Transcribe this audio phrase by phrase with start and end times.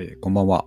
[0.00, 0.64] えーこんばんは。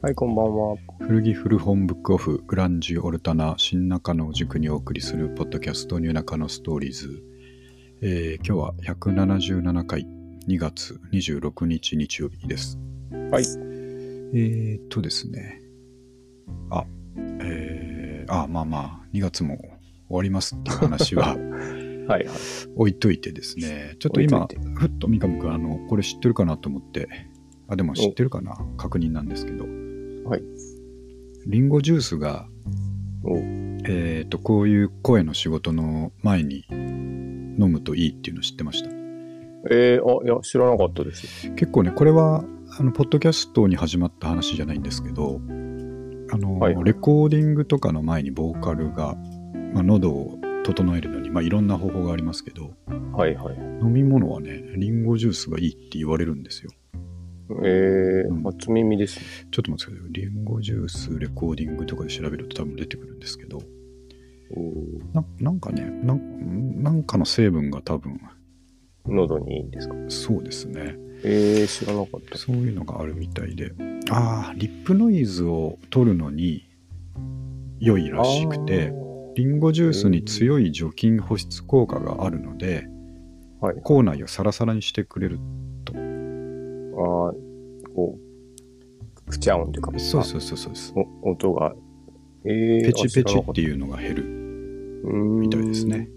[0.00, 0.74] はい、こんばんは。
[1.00, 7.22] 古着古本ブックオフグランジオルタナ新中野を軸にお送りするポッドキャストニューナカのストーリーズ。
[8.00, 10.06] えー今日は177回
[10.48, 12.78] 2月26日日曜日です。
[13.30, 13.44] はい。
[14.32, 15.60] えー、っとですね。
[16.70, 16.86] あ、
[17.42, 19.70] えー、あ、まあまあ、2月も終
[20.08, 21.36] わりますっていう話は
[22.08, 22.36] はいはい。
[22.76, 23.96] 置いといてですね。
[23.98, 27.08] ちょっと今置いとい、ふっと三上君、あの、これ知ってるかなと思って、
[27.70, 28.58] あ、でも知ってるかな？
[28.76, 29.64] 確認なんですけど。
[30.28, 30.42] はい。
[31.46, 32.46] リンゴジュースが、
[33.24, 38.90] おえー、とこういう声の仕事の前に飲むといいっていうの知ってました？
[39.70, 41.50] えー、あ、いや、知らなかったです。
[41.52, 42.44] 結構ねこれは
[42.78, 45.40] あのポッドキャストに始まった話じゃないんですけど
[46.32, 49.16] あの、はいはいレコーディングとかの前にボーカルが、
[49.74, 52.74] まあ、喉を整えるのに、まあ、いろんな方法がありますけど
[53.12, 53.56] はいはい。
[53.82, 56.70] 飲み物はねリンゴジュースがいいって言われるんですよ
[57.64, 58.42] えー、うん。
[58.42, 59.26] 初耳ですね。
[59.50, 63.58] ちょっと待ってくださいリンゴジュースレコーディングとかで調べると多分出てくるんですけど。
[64.52, 68.20] おななんかねなんなんかの成分が多分。
[69.06, 69.94] 喉にいいんですか？
[70.08, 70.96] そうですね。
[71.22, 72.36] えー、知らなかった。
[72.38, 73.72] そういうのがあるみたいで。
[74.10, 76.68] ああリップノイズを取るのに
[77.78, 78.92] 良いらしくて
[79.36, 82.88] リンゴジュースに強い除菌保湿効果があるので
[83.60, 83.76] はい。
[83.82, 85.38] 口内をサラサラにしてくれる
[87.00, 88.18] あーこ
[89.26, 91.74] う、くちゃ音というか、そうそうそうそうですお音が、
[92.44, 94.24] えー、ペチペチってういうのが減る
[95.04, 96.08] みみたいですね。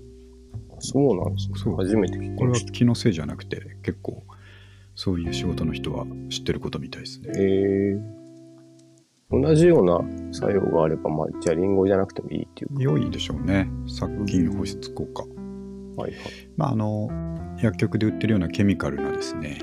[0.79, 1.53] そうなんですね。
[1.55, 2.59] そう初めて聞きこれは。
[2.59, 4.23] 気のせいじゃなくて結構
[4.95, 10.01] そういう仕事の人は知ってることみたいですねえー、同じような
[10.33, 15.29] 作用があれば、まあ、じゃあリンゴじゃなくてもいいっていう良いでしょうね殺菌保湿効果か。
[15.95, 16.21] はいはい。
[16.57, 17.09] まああの
[17.61, 19.59] 薬局で売ってるようなケミカルなですね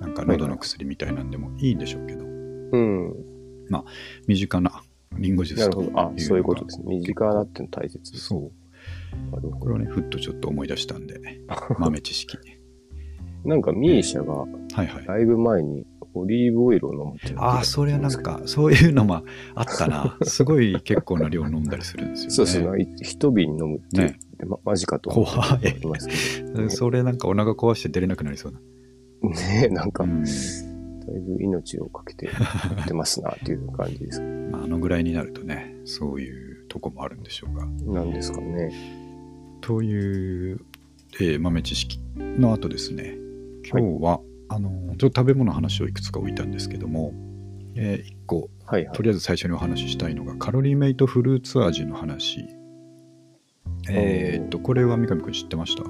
[0.00, 3.14] なんか喉の薬みたいなんでもいいんでしょうけど、うん。
[4.26, 4.82] 身近な
[5.18, 6.00] リンゴジュースとなるほど。
[6.00, 6.84] あ、そういうことですね。
[6.98, 8.26] 身近だっていうの大切です。
[8.26, 9.30] そう。
[9.30, 11.20] なるほこれをねふっとちょっと思い出したんで
[11.78, 12.36] 豆知識。
[12.36, 13.48] ど。
[13.48, 15.06] なんかミーシャがはいはい。
[15.06, 19.22] ライブ前にオリーブオイルを飲むっていうのを聞いたああそれはなんかそういうのも
[19.54, 20.16] あったな。
[20.22, 22.34] すごい結構な量飲んだりするんですよね。
[22.34, 24.18] そうそう、い一瓶飲むっていう、ね。
[24.46, 26.70] ま、マジかと思って怖いますけど。
[26.70, 28.60] それなんかお腹壊して出れなくなりそうな、
[29.22, 30.22] ねえ、なんか、うん。
[30.24, 32.32] だいぶ命をかけてや
[32.82, 34.20] ってますなっていう感じです。
[34.50, 37.66] まあ、あのぐらいになるとねそういうとこもあるんでしょうが。
[37.94, 38.72] なんですかね。
[39.60, 40.60] という、
[41.20, 43.16] えー豆知識の後ですね。
[43.70, 47.12] 今日は、あのちょっと食べ物の話をいくつか置いたんですけども、
[47.76, 48.96] え1個はいはい。
[48.96, 49.02] と。
[49.02, 52.48] りあえず最初にお話ししたいのがカロリーメイトフルーツ味の話。
[53.88, 55.84] えーっとこれは三上君知ってました？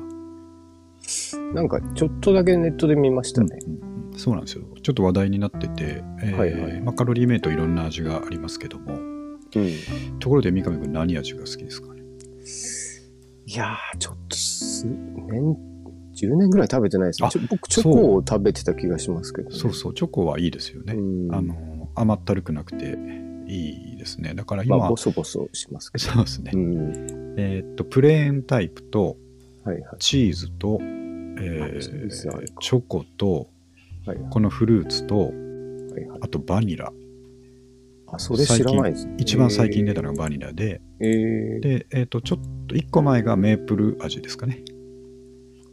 [1.54, 3.58] なんかちょっとだけネットで見ましたね。
[3.66, 10.18] うんそうなんですよちょっと話題になってて、えーはいはいまあ、カロリーメイトいろんな味がありますけどもうん。
[10.20, 12.02] ところで三上君何味が好きですかね？
[13.44, 15.56] いやー、ちょっとす、年、
[16.14, 17.28] 10年ぐらい食べてないですね。
[17.28, 19.56] あちょ僕、チョコを食べてた気がしますけど、ね。
[19.56, 21.00] そうそうチョコはいいですよね、う
[21.30, 22.98] んあの甘ったるくなくて
[23.46, 26.04] いいですねだから今、まあ、ボソボソしますけど。
[26.04, 27.34] そうですね、うん。
[27.38, 29.18] えーっとプレーンタイプと
[29.66, 29.96] はいはい。
[29.98, 31.80] チーズと、えー
[32.60, 33.48] チョコと
[34.06, 34.30] はいはい。
[34.30, 35.30] このフルーツとはい
[36.08, 36.18] はい。
[36.22, 36.92] あとバニラ。
[38.08, 39.16] あ、それ知らないですね。
[39.18, 44.62] 一番最近出たのがバニラで、えー、えーで、えーっとちょっと1個前がメープル味ですかね。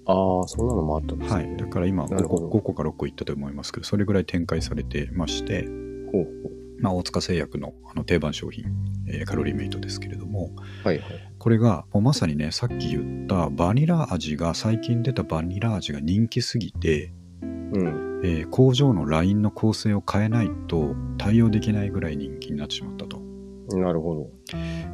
[0.05, 1.47] ああ、そんなのもあったんですね。
[1.47, 1.57] はい。
[1.57, 5.63] だから今5個なるほど ,5 個か6個いったと思いますけどそれぐらい展開されてまして、
[6.11, 8.65] ほうほまあ、大塚製薬のあの定番商品、
[9.07, 10.51] えーカロリーメイトですけれども
[10.83, 10.87] う。
[10.87, 11.33] はいはい。
[11.39, 18.21] これがもうまさにねさっき言ったバニラ味が最近出たバニラ味が人気すぎて、うん。
[18.25, 23.21] えー工場のラインの構成を変えないと対応できないぐらい人気になってしまったと
[23.69, 24.29] なるほど。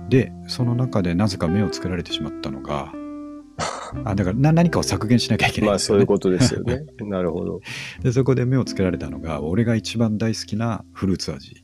[0.10, 2.94] でその中でなぜか目をつけられてしまったのが
[4.06, 6.86] あだからな何かを削減しなきゃいけないんまあ、そういうことですよね。
[7.02, 7.62] なるほど。
[8.04, 11.64] でそこで目をつけられたのが俺が一番大好きなフルーツ味。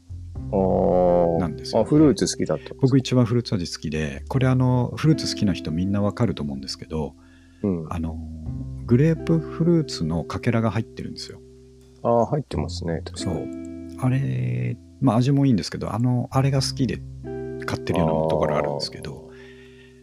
[1.39, 2.73] なんですよあ、フルーツ好きだった。
[2.79, 7.15] 僕一番フルーツ味好きでこれあのフルーツ好きな人みんなわかると思うんですけど
[7.63, 7.87] うん。
[7.87, 8.17] ああの
[8.85, 11.39] グレープフルーツのかけらが入ってるんですよ
[12.03, 13.01] あー、入ってますね。
[13.03, 13.97] 確かに。
[13.99, 16.99] あれまあ味もいいんですけどあのあれが好きで
[17.65, 19.29] 買ってるようなところあるんですけど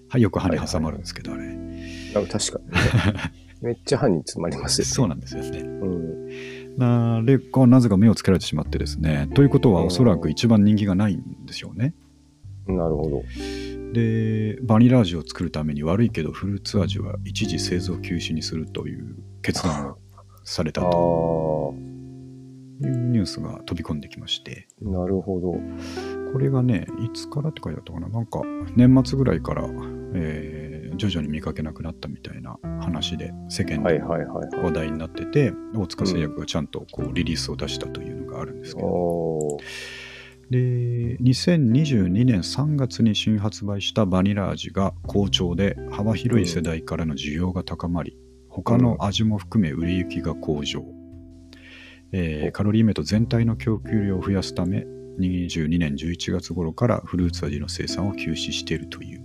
[0.09, 2.29] はいよく歯に挟まるんですけどあれあー。
[2.29, 3.33] 確かに、ね。
[3.63, 4.91] めっちゃ歯に詰まりますよね。
[4.91, 6.29] そうなんですよねうん。
[6.77, 9.29] なでこうなぜか目をつけられてしまってですね。
[9.35, 11.95] ということはうんおそらく一番人気がないんでしょうね。
[12.67, 13.23] なるほど。
[13.93, 19.99] でバニラ味を作るために悪いけどフルーツ味は一時製造休止にするという決断を
[20.45, 21.75] されたと
[22.81, 25.53] いうニュースが飛び込んできまして、なるほど。
[26.33, 28.41] これがね、いつからって書いてあったかな、なんか
[28.75, 29.69] 年末ぐらいから、
[30.15, 30.62] えー
[30.97, 33.99] 徐々に見かけなくなったみたいな話で世間はい
[34.51, 34.57] で。
[34.57, 39.59] 話題になってて、大塚製薬がちゃんとこうリリースを出したというのがあるんですけど、
[40.51, 48.17] で、2022年3月に新発売したバニラ味が好調で、幅広い世代からの需要が高まり、
[48.49, 50.85] 他の味も含め売れ行きが向上。
[52.13, 54.87] えーカロリーメイト全体の供給量を増やすため、
[55.19, 59.22] 22年11月頃からフルーツ味の生産を休止しているという。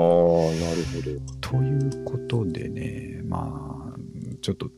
[0.00, 0.06] ああ、
[0.54, 0.84] なる
[1.42, 3.98] ということでね、まあ、
[4.40, 4.70] ちょっと、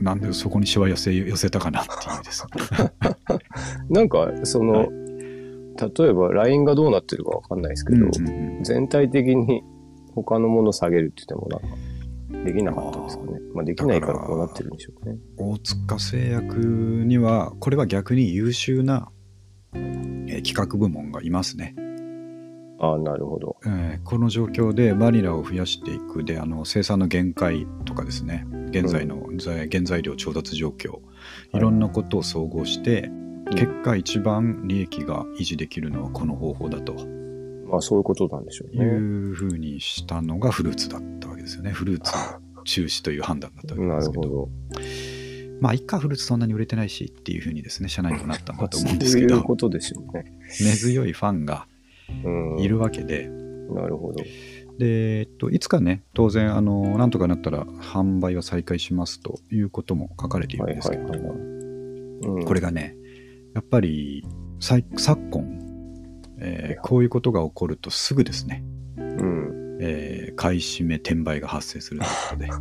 [0.00, 2.46] なんでそこにしわ寄せ寄せたかなっていうです。
[3.90, 4.88] なんか、その、
[5.98, 9.62] 例えば LINE がどうなってるかわかんないですけど、うんうんうん全体的に
[10.14, 13.40] 他のもの下げるって言ってもなんか、できなかったんですかね。
[13.52, 15.18] まあ、できないからこうなってるんでしょうね。
[15.36, 16.58] 大塚製薬
[17.04, 19.10] にはこれは逆に優秀な、
[19.74, 21.76] えー企画部門がいますね、
[22.84, 23.56] ああ、なるほど。
[23.66, 30.98] えーこの状況でバニラを増やしていくであの生産の限界とかですね現在の材原材料調達状況
[31.54, 33.10] いろんなことを総合して、
[33.50, 36.94] 結果一番利益が維持できるのはこの方法だと
[37.66, 38.84] まあ、そういうことなんでしょういね。
[38.86, 42.12] うふうにしたのがフルーツだったわけですよねフルーツ
[42.64, 44.48] 中止という判断だったわけなですけどるほど。
[45.60, 50.24] まあ一家フルーツそんなに売れてないしっていうふうにですね社内もなったんだと思うんです そうけどいうことでしょうね。
[50.60, 51.73] 根強いファンがうん。
[52.58, 53.28] いるわけで、
[53.74, 54.22] なるほど。
[54.78, 61.38] で、えっと、いつかね、当然、あの、なんとかなったら販売は再開しますということも書かれているはいんですけど、はいはいはい。
[61.38, 62.96] うん、これがね、
[63.54, 64.24] やっぱり、
[64.60, 64.82] 昨
[65.30, 65.60] 今、
[66.38, 68.64] えーこういうことが起こるとすぐですね、
[68.96, 69.78] うん。
[69.80, 72.06] えー買い占め、転売が発生すると
[72.44, 72.56] いうこ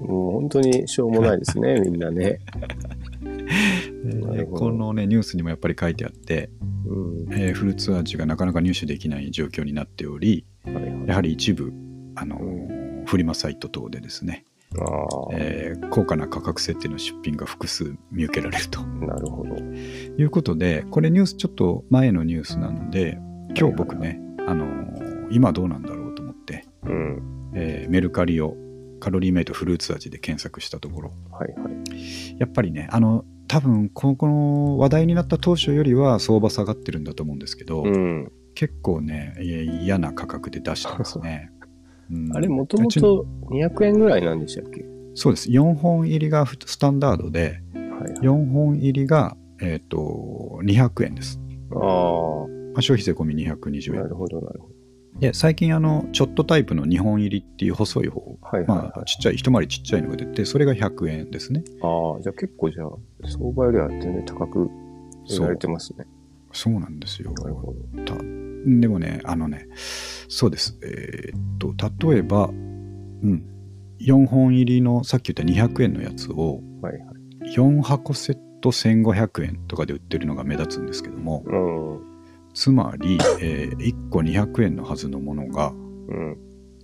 [0.00, 2.38] と もう本当にしょうもないですね、みんなね。
[4.52, 6.50] このね、ニュースにもやっぱり書いてあって、
[6.86, 7.32] うん。
[7.32, 11.08] えーフルーツ味がなかなか入手できない状況になっており、はいはい。
[11.08, 11.72] やはり一部、
[12.16, 14.44] あのうフリマサイト等でですね、
[15.32, 19.54] えー高価な価格設定の出品が複数見受けられるとなるほど。
[19.56, 23.18] いうことで、これニュースちょっと前のニュースなので、
[23.56, 27.52] 今日僕ね、あのー今どうなんだろうと思って、うん。
[27.54, 28.56] えーメルカリを
[29.00, 32.36] カロリーメイトフルーツ味で検索したところ、はいはい。
[32.38, 38.32] やっぱりね、あの、多分ここの話題になった当初よりは相場下がってるんだと思うんですけど、うん。
[38.54, 41.50] 結構ね、嫌な価格で出してますね。
[42.10, 44.84] うんあれ、もともと200円ぐらいなんでしたっけ？
[45.14, 45.48] そうです。
[45.50, 48.12] 4本入りがふスタンダードで、はいはい。
[48.20, 51.40] 4本入りが、えっ、と、200円です。
[51.72, 54.02] ああ、まあ、消費税込み220円。
[54.02, 54.68] なるほどなるほ
[55.20, 58.38] で、最近、あの、ちょっとタイプの2本入りっていう細い方、ど。
[58.42, 59.04] はいはいまあ、はい。
[59.06, 61.62] ちっちゃい、一回りちっちゃいのが出て、それが100円ですね。
[61.82, 62.88] ああ、じゃあ結構じゃあ、
[63.26, 64.70] 相場よりは全然高く
[65.30, 66.06] 売られてますね。
[66.52, 67.32] そうなんですよ。
[67.32, 68.04] なるほど。
[68.04, 69.66] たでもね、あのね、
[70.28, 70.78] そうです。
[70.82, 73.44] えーっと、例えば、うん、
[74.00, 77.00] 4本入りのさっき言った200円のやつを、はいは
[77.44, 77.54] い。
[77.56, 82.00] 4箱セット1500円とかで売ってるのが目立つんですけども、うん。
[82.54, 86.38] つまり、え1個200円のはずのものがうん。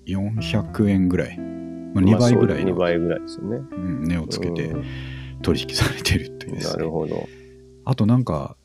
[0.06, 3.56] 400円ぐらい、まあ、2倍ぐらい2の、倍ぐらいですよね。
[3.70, 4.85] うん値をつけてうん
[5.42, 7.28] 取引されてるというなるほど。
[7.85, 8.56] あとなんか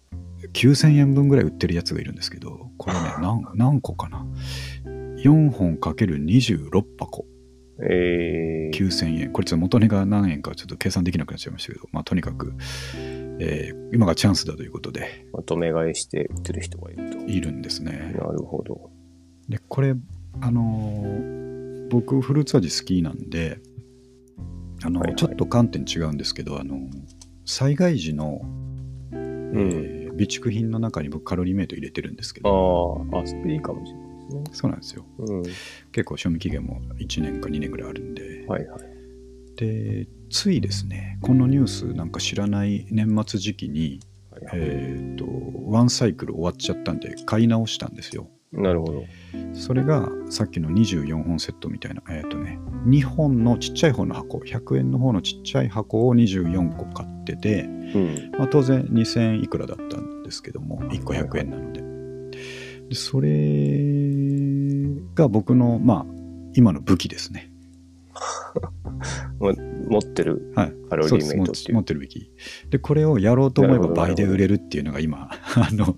[0.53, 4.25] 9000円分ぐらい売ってるやつがいるんですけどこれね何何個かな。
[4.85, 7.25] 4本かける26箱。
[7.81, 9.33] えー、9000円。
[9.33, 12.53] これちょっと元値が何円かちょっと計算できなくなっちゃいましたけどまあとにかく、
[13.39, 15.25] えー今がチャンスだということで。
[15.31, 17.17] まとめ買いして売ってる人がいると。
[17.19, 18.13] いるんですね。
[18.17, 18.91] なるほど。
[19.47, 19.95] でこれ
[20.41, 21.45] あのー
[21.89, 23.59] 僕フルーツ味好きなんで
[24.85, 26.79] あの、はいはいちょっと観点違うんですけどあの
[27.45, 28.41] 災害時の、
[29.11, 29.53] うん。
[29.55, 34.43] えー備蓄品の中に僕カロリーメイト入れてるんですけどああ、あ、それいいかもしれないですね。
[34.53, 35.43] そうなんですようん。
[35.91, 38.79] 結構賞味期限も1年か2年ぐらいあるんで、はいはい。
[39.57, 44.01] でついですねこのニュースなんか知らない年末時期に、
[44.31, 45.25] はいはいえー、と
[45.69, 49.03] ワンサイクル終わっちゃったんで買い直したんですよなるほど。
[49.53, 58.31] それがさっきの24本セットみたいなえっ、とね2本のちっちゃい方の箱100円の方のちっちゃい箱を24個買ってて、うん。
[58.37, 61.81] まあ、当然2000いくらだったんですけども1個100円なので
[62.89, 63.29] でそれ
[65.15, 66.05] が僕のまあ
[66.53, 67.51] 今の武器ですね
[69.39, 70.51] 持ってる？
[70.55, 71.45] はいカロリーメイトっていう。
[71.45, 72.31] そうです持ってるべき。
[72.69, 75.95] で、これをやろうと思えば倍で売れるっていうのが今、 あの、上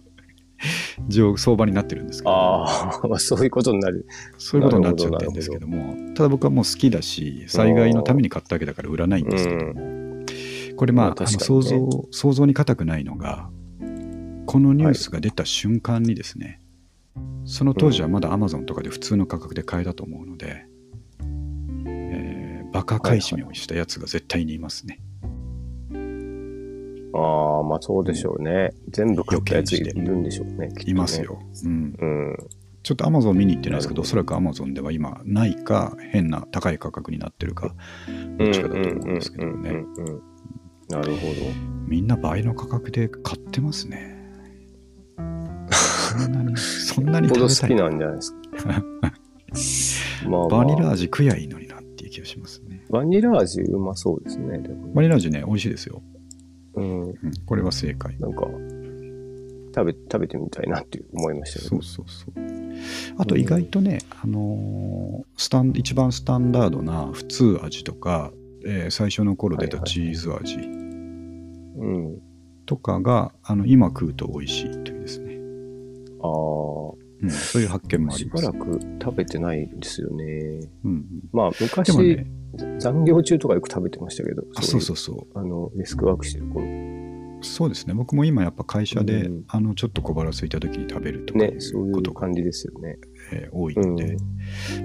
[1.38, 4.06] 相場になってるんですけど、ああ、ま あそういうことになる。
[4.38, 10.26] そういうことになっちゃってるんですけども、ただ僕はもう好きだし、災害のために買ったわけだから売らないんですけども、
[10.76, 11.28] これまあ,、ね。
[11.28, 13.50] 想像想像に難くないのが
[14.46, 16.62] このニュースが出た瞬間にですね、
[17.46, 20.66] その当時はまだ Amazon とかで普通の価格で買えたと思うので、
[21.86, 22.38] えー
[22.72, 25.00] バカ買い占めをしたやつが絶対にいますね。
[27.14, 28.72] ああ、まあそうでしょうね。
[28.90, 30.70] 全部買ったやついるんでしょうね。
[30.86, 31.22] います。
[31.22, 31.40] よ。
[31.66, 32.38] うん、うん。
[32.84, 37.76] ちょっと Amazon 見に行ってないですけど、おそらく Amazon では今ないか変な高い価格になってるか、
[38.38, 39.84] どっちかだと思うんですけどね。
[40.90, 41.28] なるほ
[41.86, 44.18] みんな倍の価格で買ってますね。
[45.18, 47.76] そんなに、 そんなに食べたい。
[47.76, 48.40] なんじゃないですか。
[50.30, 52.86] まあ、まあ、バニラ味食やいいのになっていう気がしますね。
[52.90, 54.62] バニラ味うまそうですね。
[54.94, 56.02] バニラ味ね、美味しいですよ。
[56.78, 57.02] うん。
[57.10, 57.16] うん、
[57.46, 58.18] これは正解。
[58.20, 58.48] なんか、
[59.76, 61.84] 食べ、食べてみたいなって思いましたけどそう。
[61.84, 62.48] そうそう。
[63.18, 68.32] あと意外とね、あのースタン一番スタンダードな普通味とか、
[68.66, 72.22] えー最初の頃出たチーズ味うん。
[72.66, 75.38] とかが、あの今食うと美味しいというですね、
[76.22, 78.44] ああ、うん、そういう発見もあります。
[78.44, 80.24] しばらく食べてないんですよね。
[80.84, 82.28] うんうん、まあ、で昔、もね、
[82.80, 85.18] 残業中とかよく食べてましたけど、あそうそうそう。
[85.18, 85.40] う。
[85.40, 86.66] あの、デスクワークしてる頃。
[87.42, 87.94] そうですね。
[87.94, 92.98] 僕も今やっぱ会社で、うんあのちょっと小腹空いた時に食べるとかそういう感じですよね。
[93.32, 93.96] えー多いうん。
[93.96, 94.18] ので、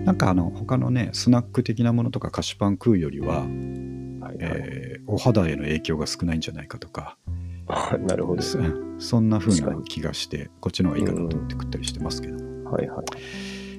[0.04, 4.36] なんかあの他のね、スナック的なものとか菓子パン食うよりは、はいはい。
[4.40, 7.30] えーお肌への影響が少ないんじゃないかとか、あ
[8.07, 8.43] なるほど。
[8.43, 8.59] そ
[8.99, 12.37] そんな風な気がして、こっちの方がいいかなと思って食ったりしてますけど、
[12.71, 13.05] はいはい。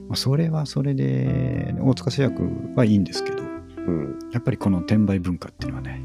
[0.07, 2.43] まあ、それはそれで、大塚製薬
[2.75, 3.43] はいいんですけど、
[3.87, 4.19] うん。
[4.31, 6.01] やっぱりこの転売文化っていうのはね、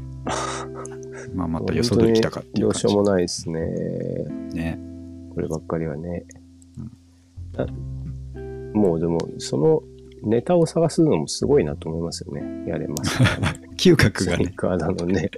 [1.33, 3.61] まあまたよそで来たかっていうどうしよう感もないですね。
[4.49, 4.57] じ。
[4.57, 4.79] ね。
[5.33, 6.25] こればっかりはね。
[7.53, 7.67] な
[8.73, 9.83] もうでも、その
[10.23, 12.69] ネタを探すのもすごいなと思いますよね。
[12.69, 13.19] やれます、
[13.79, 15.31] 嗅覚がね、カーなのね。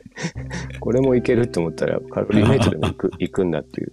[0.80, 3.92] これもいけるって思ったら、カロリーメイトでも行く 行くんだっていう、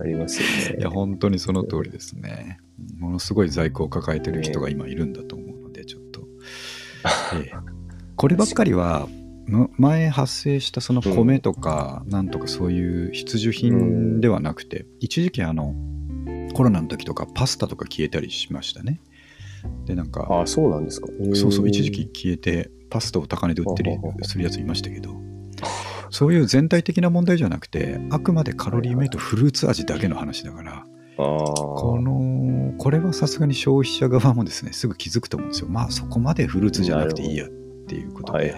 [0.00, 0.40] あります
[0.72, 0.94] よいや、ね。
[0.94, 2.58] 本当にその通りですね。
[2.98, 6.26] ものすごい在庫を抱えてる人が今いるんだと思うので、ちょっと。
[7.36, 7.74] ええ
[8.16, 9.08] こればっかりは、
[9.46, 15.74] む前発生したその米とか、なんとかそういう必需品ではなくて、一時期あの、
[16.54, 19.00] コロナの時とかパスタとか消えたりしましたね。
[19.84, 21.08] で、なんか、ああ、そうなんですか。
[21.34, 25.10] そうそう、一時期消えて、パスタを高値で売ってるするやついましたけど、
[26.10, 30.86] そういう全体的な問題じゃなくて、あくまでカロリーメイトフルーツ味だけの話だから。
[31.16, 35.68] この、これはさすがに消費者側もですね、すぐ気づくと思うんですよ。
[35.68, 37.48] まあ、そこまでフルーツじゃなくていいやっ
[37.88, 38.54] ていうことで、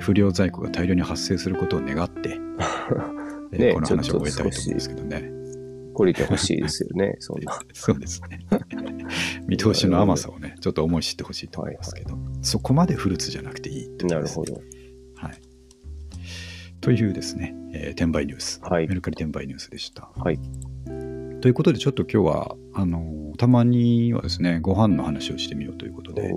[0.00, 2.38] 不良在庫が大量に発生することを願って、
[3.52, 5.40] えーねこの話を終えたいと思うんですけどね。
[5.94, 7.58] 懲りてほしいですよね、そんな。
[7.74, 8.40] そうですね。
[9.46, 14.62] 見通しの甘さをね、ちょっと思い知ってほしいと思いますけど、そこまでフルーツじゃなくていいってことですなるほど。
[15.16, 15.40] はい。
[16.80, 20.10] というですね、えー転売ニュース、はいメルカリ転売ニュースでした。
[20.16, 20.38] はい。
[21.40, 26.32] ということで、ちょっと今日は、あのーたまにはですね、ご飯の話をしてみようということで、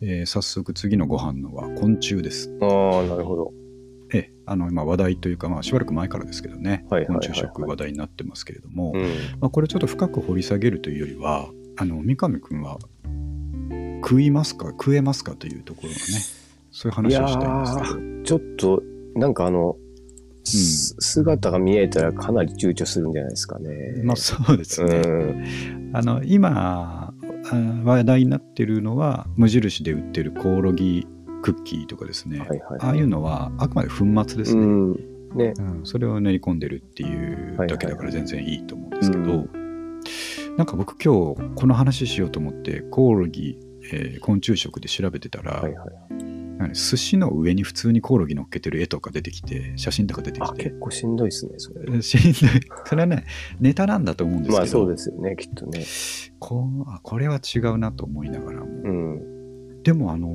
[0.00, 2.56] えー早速次のご飯のは昆虫です。
[2.60, 3.52] ああ、なるほど。
[4.12, 9.02] ええ、あの今話題というか、まあ、しばらく前からですけどね、はいはいはいはい昆虫食話題になってますけれども、うん。
[9.40, 12.78] まあ、これちょっと深く掘り下げるというよりは、あの三上君は
[14.06, 15.98] 食いますか、食えますかというところのね、
[16.70, 18.82] そういうい話やをしたいんですけど、ー、ちょっと、
[19.16, 19.76] なんかあの、
[20.44, 24.00] す姿が見えたらかなり躊躇するんじゃないですかね。
[24.04, 25.02] まあそうですね。
[25.04, 25.90] うん。
[25.92, 27.12] あの今
[27.50, 31.04] あ話題になってるのは無印で売ってるコオロギ
[31.42, 32.60] クッキーとかですね、はいはい。
[32.78, 34.92] ああいうのはあくまで粉末ですね、うん。
[35.34, 35.52] ね。
[35.58, 39.50] うんそれを練り込んでるっていうだけだから全然いいと思うんですけど、うん
[40.56, 43.58] なんか僕今日この話しようと思ってコオロギ、
[43.92, 45.88] えー昆虫食で調べてたら、はいはい。
[46.72, 52.00] 寿司の上に普通にコオロギ乗っけてる絵とか出てきて写真とか出てあ、きて結構しんどいですね、それ。
[52.02, 52.32] しんどい
[52.86, 53.24] それはね
[53.60, 55.84] ネタなんだと思うんですけど、まあそうですよね、きっとね。
[56.38, 59.82] こうあこれは違うなと思いながらも、うん。
[59.82, 60.28] でもあの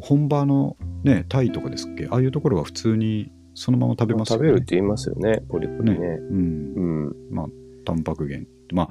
[0.00, 2.06] 本場のねタイとかですっけ？
[2.10, 5.96] ああいうところは普通にそのまま食べますよね食べるって言いますよね、ポリポリね。
[5.98, 7.14] うんうん。
[7.30, 7.46] まあ
[7.84, 8.90] タンパク源ま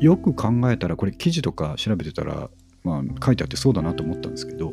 [0.00, 2.50] よく考えたらこれ記事とか調べてたら、
[2.84, 4.72] まあ、書いてあってそうだなと思ったんですけど、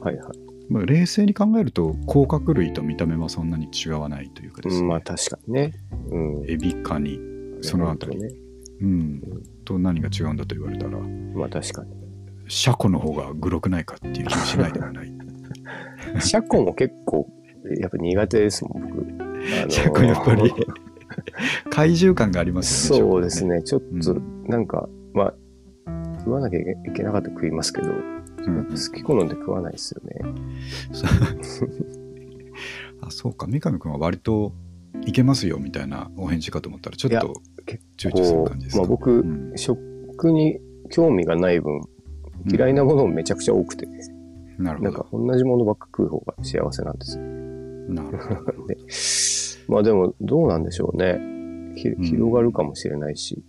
[0.00, 0.26] はいはい。
[0.68, 5.72] まあ、冷静に考えると甲殻類と見た目はそんなに違わないというかですね、うんまあ確かにね。
[6.10, 6.44] うん。
[6.50, 7.18] エビカニ
[7.62, 8.28] そのあたり、ね。
[8.80, 9.22] うん、
[9.64, 11.90] と何が違うんだと言われたらまあ確かに。
[12.48, 15.12] シャコの方がグロくないかっていう気もしないでもない
[16.20, 17.28] シャコも結構、
[17.78, 18.98] やっぱ苦手ですもん、僕。
[19.00, 20.52] あのーシャコやっぱり
[21.70, 23.62] 怪獣感がありますよねそうですね。
[23.62, 25.34] ちょっとう、なんか、まあ、
[26.18, 30.34] 食わなきゃいけなかったら食いますけど、好き好んで食わないですよね。
[31.42, 31.70] そ う
[33.02, 33.46] あ、そうか。
[33.46, 34.52] 三上君は割と
[35.06, 37.34] いけますよみたいなお返事かと思ったら、ちょっと
[37.66, 38.82] 結躊躇する感じですか？
[38.82, 40.58] まあ僕、うん食に
[40.90, 41.80] 興味がない分、
[42.50, 43.86] 嫌いなものもめちゃくちゃ多くて、
[44.58, 44.90] なるほど。
[44.90, 47.22] なんか同じものばっか食う方が幸せなんですよ。
[47.24, 48.66] なるほど。
[48.68, 48.76] で
[49.68, 51.20] まあでも、どうなんでしょうね。
[51.76, 53.44] 広がるかもしれないし、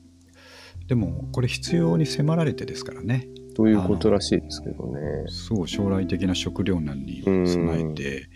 [0.90, 3.28] でも、これ必要に迫られてですからね。
[3.56, 5.00] ということらしいですけどね。
[5.28, 8.30] そう、将来的な食糧難に備えて、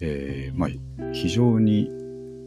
[0.00, 1.88] えーまあ、非常に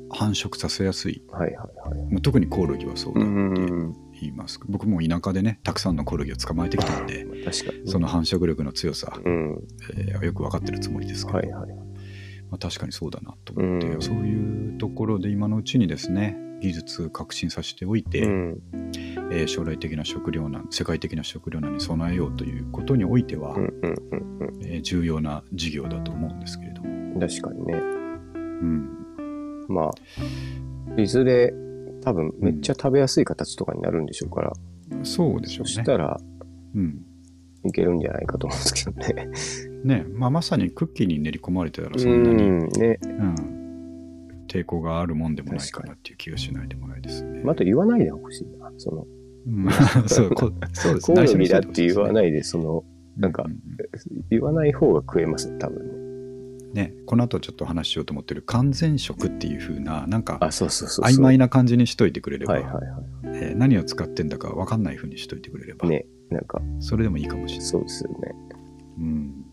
[0.09, 2.11] 繁殖させやすい、はいはいはい。
[2.11, 3.93] まあ特にコオロギはそううだってん。
[4.19, 4.59] 言います。
[4.67, 7.89] 僕も田舎でね、たくさんのコオロギを捕まえてきたんで、確かに。
[7.89, 9.63] その繁殖力の強さ、うん。
[9.95, 11.69] えーよく分かってるつもりですけど、はいはい。
[12.49, 18.61] まあ、確かにそうだなと思って、うんそういうところで今のうちにですね技術革新させておいて、うん。
[19.31, 27.19] えー将来的な食糧難世界的な食糧難に備えようということにおいては、うんうんうんうえー重要な事業だと思うんですけれども、ん。
[27.19, 27.73] 確かにね。
[27.73, 28.89] うん、
[29.67, 29.89] ま
[30.97, 31.53] あ、いずれ、
[32.01, 34.53] 多分めっちゃ食べやすい形とかになるんでしょうから、
[35.03, 35.83] そうでしょそうね。
[35.83, 36.17] したら
[36.75, 37.05] うん
[37.65, 39.29] いけるんじゃないかと思うんですけどね。
[39.83, 42.99] ねまあ、まさにクッキーに練り込まれてたらそんなに、うんうんね。
[44.53, 47.41] 抵抗があるもんでもないかなっていう気がしないでもないですね。
[47.43, 48.71] まあ、あと言わないでほしいな。
[48.77, 49.07] その、
[49.47, 52.83] うんそうこ そうですコオロギだって言わい、ないで、その、
[53.17, 56.03] なんかうう言わない方が食えます、多分ね。
[56.73, 61.19] ね、この後ちょっと話しようと思ってる完全食っていう風ななんかあ、そうそうそうそう。
[61.19, 62.81] 曖昧な感じにしといてくれれば、はいはいは
[63.25, 65.89] えー何を使ってんだか分かんない風にしといてくれれば、い。
[65.89, 66.05] ね。
[66.29, 67.67] なんか、それでもいいかもしれない。
[67.67, 68.35] そうですよね。
[68.99, 69.45] うん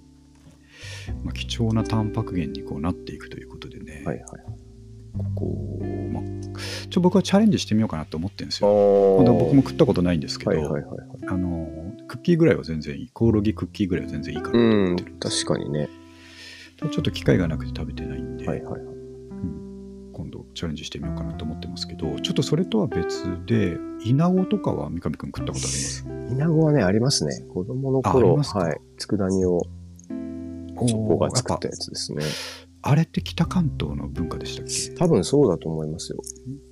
[1.25, 4.26] まあ、貴重なタンパク源にこうなっていくということでね、はいはい。
[5.17, 5.79] ここ、
[6.12, 6.23] まあ、
[6.88, 9.19] ちょ僕はチャレンジしてみようかなと思ってるんですあよ。
[9.19, 10.99] まだ僕もも食ったことないんですけど、はいはいはいはい。
[11.29, 11.69] あの
[12.09, 15.88] クッキーぐらいは全然いいコオロギクッキーぐらいは全然いいかなとうん思ってる確かにね。
[16.79, 18.81] ちょっと機会がなくて食べてないんで、はいはいはい。
[20.12, 26.07] 今度チャレンジしてみようかなと思ってますけどちょっとそれとは別でイナゴとかは三上くん食ったことあります？
[26.31, 27.44] イナゴはね、ありますね。
[27.53, 28.81] 子供の頃、はい。
[28.99, 29.66] 佃煮を、
[30.87, 32.23] そこが作ったやつですね。
[32.83, 34.95] ぱあれって北関東の文化でしたっけ？
[34.97, 36.19] 多分そうだと思いますよ。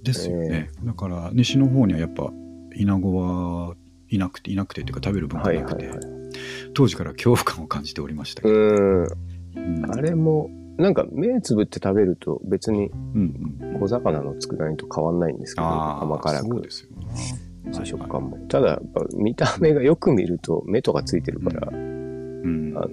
[0.03, 2.33] ですよね、だから西の方にはやっぱ
[2.75, 3.75] イナゴは
[4.09, 6.07] いなくていなくてっていうか食べる文化はいなくて、はいはい。
[6.75, 9.03] 当時から恐怖感を感じておりましたけど、うん。
[9.57, 9.91] うん。
[9.91, 13.81] あれも、なんか目つぶって食べると別にうんうん。
[13.81, 16.91] 小魚の佃煮と変わんないんですけど、あ甘辛あそうくですよ
[17.73, 17.85] ね。
[17.85, 18.39] 食感も。
[18.49, 22.75] ただ、やっぱ見た目がよく見ると目とかついてるから、うん。
[22.77, 22.89] あの、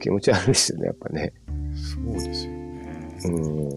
[0.00, 1.32] 気持ち悪いですよね、やっぱね。
[1.74, 3.68] そうですよね、うん。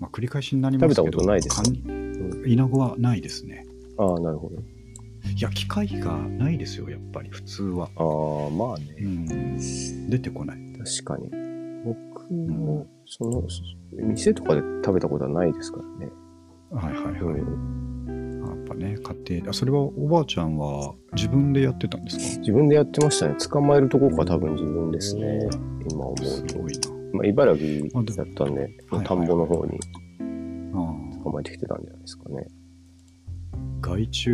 [0.00, 3.64] まあ、繰り返しになりますけど食べたことないですかカニイナゴはないですね
[3.98, 4.56] ああ、なるほど。
[4.56, 9.04] いや機会がないですよやっぱり普通は、ああ、まあうね。
[9.04, 11.30] ん、出てこない確かに。
[11.84, 13.42] 僕も、その、
[13.92, 16.12] 店とかで食べたことはないですからね。
[16.70, 18.40] はいはいはい、うん。
[18.46, 18.96] やっぱね
[19.26, 22.40] 家庭あそれはおばあちゃんは自分でやってたんですか？
[22.40, 23.34] 自分でやってましたね。
[23.38, 25.48] 捕まえるとこが多分自分ですね。
[25.90, 26.58] 今思すうと。
[26.58, 26.80] ごいな
[27.12, 29.78] まあ、茨城だったんで、はい田んぼの方に
[30.72, 32.46] あ捕まえてきてたんじゃないですかね。
[33.52, 34.30] あ害虫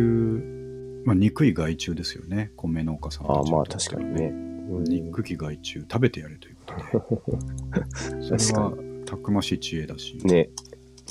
[1.05, 2.51] まあ憎い害虫ですよね。
[2.55, 4.25] 米農家さんたちああ、まあ確かにね。
[4.25, 4.83] うん。
[4.83, 5.81] 憎き害虫。
[5.81, 7.31] 食べてやれということ
[7.79, 8.37] で。
[8.37, 8.73] それは
[9.05, 10.49] たくましい知恵だし、ね。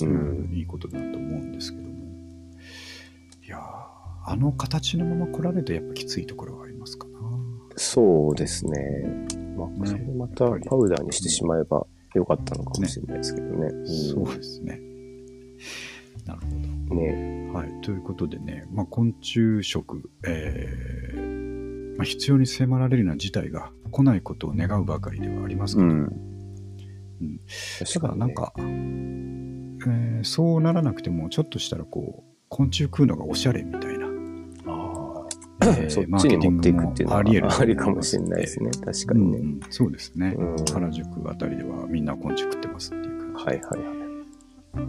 [0.02, 0.54] ううんん。
[0.54, 1.94] いいことだと思うんですけども。
[3.44, 3.60] いやー
[4.26, 7.14] あの形のまま来られてやっぱきついところはありますかな。
[7.76, 9.43] そうですね。
[9.54, 13.70] まあ、ねそれまたパウダーにしてしまえばよかったのかもしれないですけどね。
[13.86, 14.80] そうですね
[16.26, 16.40] なる
[16.88, 17.50] ほどね。
[17.52, 25.92] はい、ということでね、まあ、昆虫食、えーまあ、必要に迫られるような事態が来ないことを願うばかりではありますけど、うん。
[25.92, 27.40] うん
[27.78, 28.16] 確かに、ね。
[28.16, 29.04] ただなんか、えー
[30.24, 34.03] そうならなくてもちょっとしたらこう昆虫食うのがおしゃれみたいな、あ
[35.66, 38.70] えあ、ーそっちに持っていくっていうのはありかもしれないですね。
[38.84, 39.38] 確かにね。
[39.38, 43.96] うんうんそうですね、うん原宿あたりではみんな昆虫食ってますっていう感じで、はいはいはい。
[44.76, 44.80] え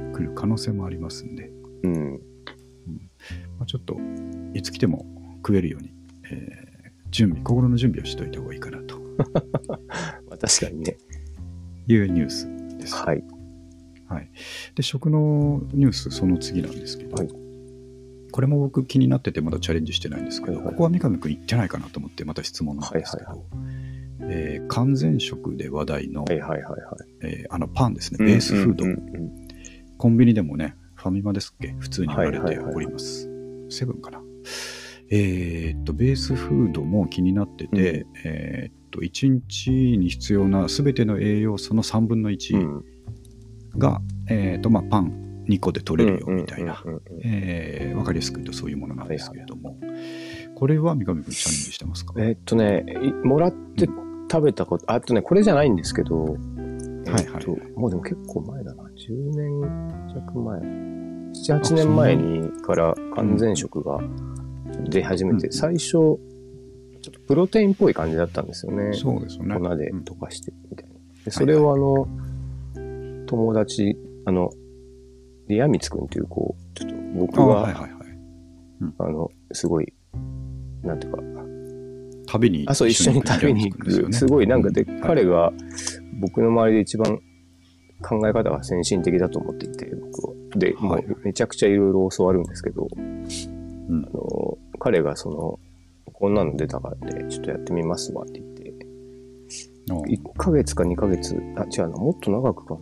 [0.00, 1.50] ー来る可能性もありますんで、
[1.82, 2.20] うん。
[3.58, 3.96] まあ、ちょっと
[4.54, 5.04] いつ来ても
[5.38, 5.92] 食えるように、
[6.30, 6.64] えー
[7.10, 8.98] 準備心の準備をしておいた方がいいかなと
[10.28, 10.96] まあ、確かにね。
[11.86, 12.94] いうニュースです。
[12.96, 13.22] はい。
[14.08, 14.28] はい
[14.74, 17.28] で食のニュースその次なんですけど、はい
[18.34, 23.38] これも僕気になっててまだチャレンジしてないんですけど、はいはいここは三上君言ってないかなと思ってまた質問なんですけど、はい
[24.22, 26.76] えー完全食で話題の、はいはいはいはい。
[27.22, 28.18] えーあのパンですね。
[28.26, 28.90] ベースフード、うん。
[28.90, 29.30] うんうん
[29.98, 31.76] コンビニでもねファミマですっけ？
[31.78, 33.30] 普通に売られてはいはいはいおります、
[33.70, 34.20] セブンかな？
[35.12, 42.84] えーっとベースフードも気になってて、えーっと、1日に必要なすべての栄養素の3分のう1ん。
[43.78, 46.96] が、えーとまあ、パン2個で取れるよみたいな、うんうん。
[46.96, 49.76] うんうんえーわかりやすく言うとそういうものなんですけれども、
[50.54, 52.14] これは三上君チャレンジしてますか？
[52.18, 53.86] えーっとね、いもらって
[54.30, 56.28] 食べたこと、ああとね、これじゃないんですけど、は
[57.20, 57.46] いはい。
[57.76, 59.60] もうでも結構前だな、10年
[60.14, 60.60] 弱前。
[60.60, 63.98] 7、8年前にから完全食が
[64.88, 65.52] 出始めて、うん。
[65.52, 66.18] 最初、ちょ
[67.10, 68.92] っとプロテインっぽい感じだったんですよね。
[68.94, 69.56] そうですよね。
[69.58, 70.94] 粉でうん溶かしてみたいな。
[71.24, 72.08] でそれをあの、
[73.26, 74.50] 友達、あの、
[75.48, 77.92] リアミツくんっていう子、ちょっと僕あが、はいはいはい。
[78.98, 79.92] あの、すごい、
[80.82, 81.22] なんていうか、
[82.26, 84.12] 食べにあ、そう、一緒に食べに行く。
[84.12, 85.00] すごい、なんかで、うん。
[85.00, 85.52] 彼が
[86.20, 87.20] 僕の周りで一番
[88.02, 90.34] 考え方が先進的だと思っていて、僕は。
[90.56, 91.04] で、もはい。
[91.04, 93.24] うめちゃくちゃいろいろ教わるんですけど、うん。
[93.88, 95.58] あの、彼がその、
[96.12, 98.74] こんなの出たからで、ちょっとやってみますわって言って、
[99.90, 102.80] あ1ヶ月か2ヶ月、あ、違うな、もっと長くかな。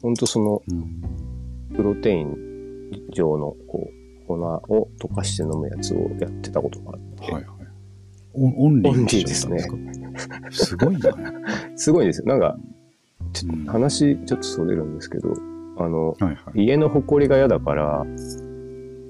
[0.00, 1.27] ほんとその、うん
[1.78, 2.36] プロテイン
[3.14, 7.44] 状の、こう、粉を溶かして飲むやつをやってたことがあって、はいはい。
[8.34, 9.60] オオンリーですね
[10.50, 11.12] すごいな。
[11.76, 12.26] すごいんですよ。
[12.26, 12.58] なんか、
[13.32, 15.32] ちょ話ちょっとそれるんですけど、
[15.76, 16.64] あの、はいはい。
[16.64, 18.04] 家の埃が嫌だから、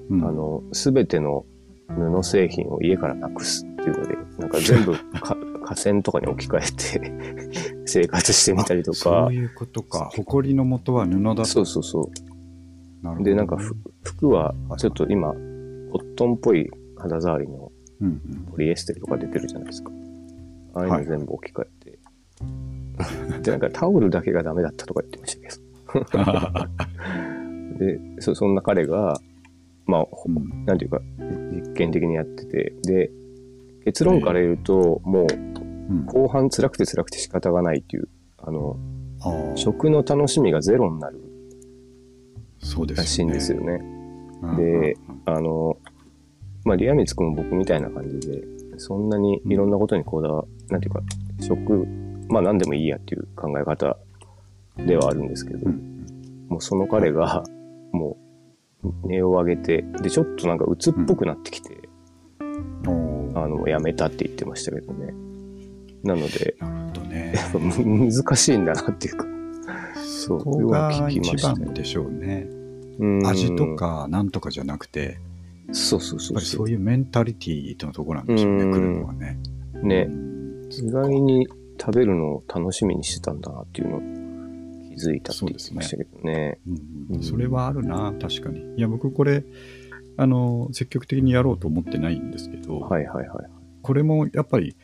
[0.09, 1.45] うんあの、すべての
[1.87, 10.11] 布製品を家からなくすっていうので、なんか全部 か河川とかに置き換えて 生活してみたりとそかう、いうことか。
[10.15, 11.45] 埃の元は布だと。
[11.45, 12.28] そうそうそな
[13.03, 13.23] るほどう。
[13.23, 15.35] で、なんかふ服はちょっと今、コ
[15.99, 17.71] ットンっぽい肌触りの
[18.51, 19.91] ポリエステルとか出てるじゃないですか。
[20.75, 21.99] ああいうはいの全部置き換えて。
[23.41, 26.67] で、なんかタオルだけがダメだったとか言ってましたけ
[27.77, 27.79] ど。
[27.85, 29.19] で、そそんな彼が、
[29.85, 31.01] まあ、ほうんなんていうか、
[31.51, 33.11] 実験的にやってて、で、
[33.85, 35.49] 結論から言うと、もう、うん
[36.05, 38.77] 後半辛くて辛くて仕方がないっていう、あの、
[39.55, 41.19] 食の楽しみがゼロになる
[42.59, 43.03] そうですよね。
[43.03, 43.73] らしいんですよね。
[43.73, 43.99] うん
[44.55, 44.95] で、
[45.25, 45.77] あの、
[46.63, 48.41] まあ、リアミツ君も僕みたいな感じで、
[48.77, 51.01] そんなにいろんなことにこだわ、なんていうか、
[51.41, 51.85] 食、
[52.29, 53.97] まあ何でもいいやっていう考え方
[54.77, 55.89] ではあるんですけど、うん
[56.49, 57.43] もうその彼が、
[57.91, 58.17] も
[58.83, 61.77] う、値を上げて、で、ちょっとなんか鬱っぽくなってきて、
[62.87, 65.13] おーあの、やめたって言ってましたけどね。
[66.03, 66.55] なので、
[67.07, 67.33] ね。
[67.59, 69.25] 難しいんだなっていうか、
[70.19, 72.47] そうここが一番でしょうね。
[72.99, 75.19] うん味と、かなんとかじゃなくて、
[75.71, 79.39] そうそうそうそやっぱりそういうメンタリティのところなんでしょうね、うん来るのはね。
[79.75, 79.87] う。
[79.87, 81.47] ねう、ん意外に
[81.79, 83.99] 食べるのを楽しみにしてたんだなっていうのを
[84.89, 86.59] 気づいたって言ってましたけどね。
[86.67, 88.59] うんうんそれはあるな、確かに。
[88.77, 89.43] いや、僕これ、
[90.17, 93.49] あの、積極的にやろうと思ってないんですけど、はいはいはい。
[93.81, 94.75] これもやっぱり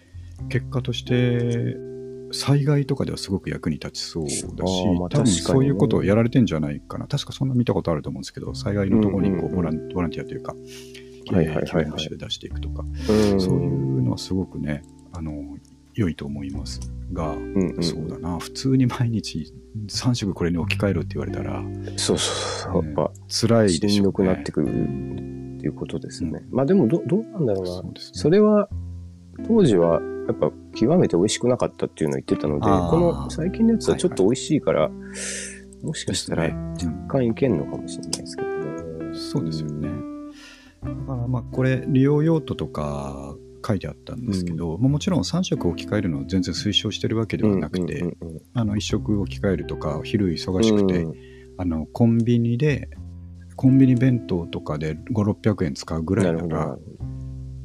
[0.50, 1.78] 結果として、
[2.32, 7.08] 災害とかではすごく役に立ちそうだし、まあ多分そういうことをやられてんじゃないかな。
[7.08, 10.56] 確かそんな見たことあると思うんですけど、災害のところにこうんうんうんうボランティアというか、
[11.32, 14.84] はいはいは出していくとか、うんそういうのはすごくね、
[15.14, 15.58] あの、
[15.96, 16.80] 良いと思います
[17.14, 19.52] が、うんうん、そうだな、普通に毎日
[19.88, 21.64] 3食これに置き換えろって言われたら、
[21.98, 22.86] そうそうそう。
[22.86, 23.94] やっぱ、辛いでしょうね。
[23.94, 26.44] しんどくなってくるっていうことですね。
[26.52, 27.72] まあでもど、どうなんだろうな。
[27.72, 28.70] そねそれは、
[29.48, 34.90] 当時は、やっぱ、極めて美味しくなかったっていうのを言ってたので、この最近のやつはちょっと美味しいから、
[35.84, 38.56] もしかしたら若干いけんのかもしれないですけどね。
[39.14, 39.90] そうですよね。
[40.84, 43.36] だからまあこれ利用用途とか
[43.66, 51.14] 書いてあったんですけど、まあもちろん3食置き換えるのを全然推奨してるわけではなくて、うんうんうんあの1食置き換えるとか昼忙しくて、うん
[51.58, 52.90] あのコンビニで
[53.56, 56.82] コンビニ弁当とかで5600円使うぐらいならる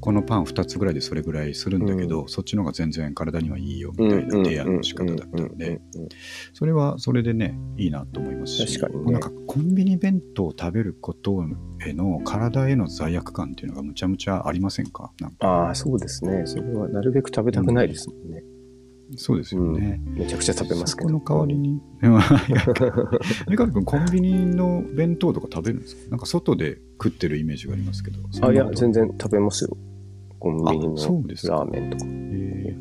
[0.00, 5.80] このパン2つぐらいでそれぐらいするんだけど、そっちの方が全然体にはいいよみたいな提案の仕方だったのでうんうん。
[5.94, 6.08] うんうん
[6.52, 8.54] それはそれでねいいなと思います。
[8.66, 9.12] し確かにね。
[9.12, 11.44] なんかコンビニ弁当を食べること
[11.86, 15.12] への体への罪悪感っていうのがむちゃむちゃありませんか？
[15.20, 15.46] なんか。
[15.46, 16.42] ああ、そうですね。
[16.46, 18.42] それはなるべく食べたくないですもんね。
[19.16, 21.08] そうですよね、めちゃくちゃ食べますけど。
[21.08, 21.80] そこの代わりに、
[23.48, 26.10] 三上君コンビニの弁当とか食べるんですか？
[26.10, 28.18] なんか外で食ってるイメージがありますけど。
[28.46, 29.76] あ、いや、全然然食べますよ。
[30.40, 32.05] コンビニのあそうですかラーメンとか。
[32.09, 32.76] え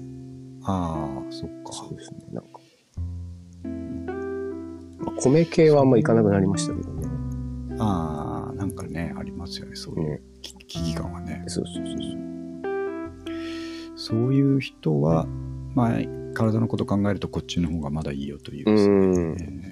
[0.63, 2.19] ああそっかそうですね。
[2.31, 2.59] なんか。
[4.99, 7.07] まあ、米系はあんま行かなくなりましたけどね。
[7.79, 12.29] ああなんかねありますよねそういうね危危機感はねそうそうそうそう。
[13.95, 15.25] そういう人は、
[15.75, 15.99] まあ、
[16.33, 18.87] 体のこと考えるとこっちの方がまだいいよといううです
[19.39, 19.68] ね、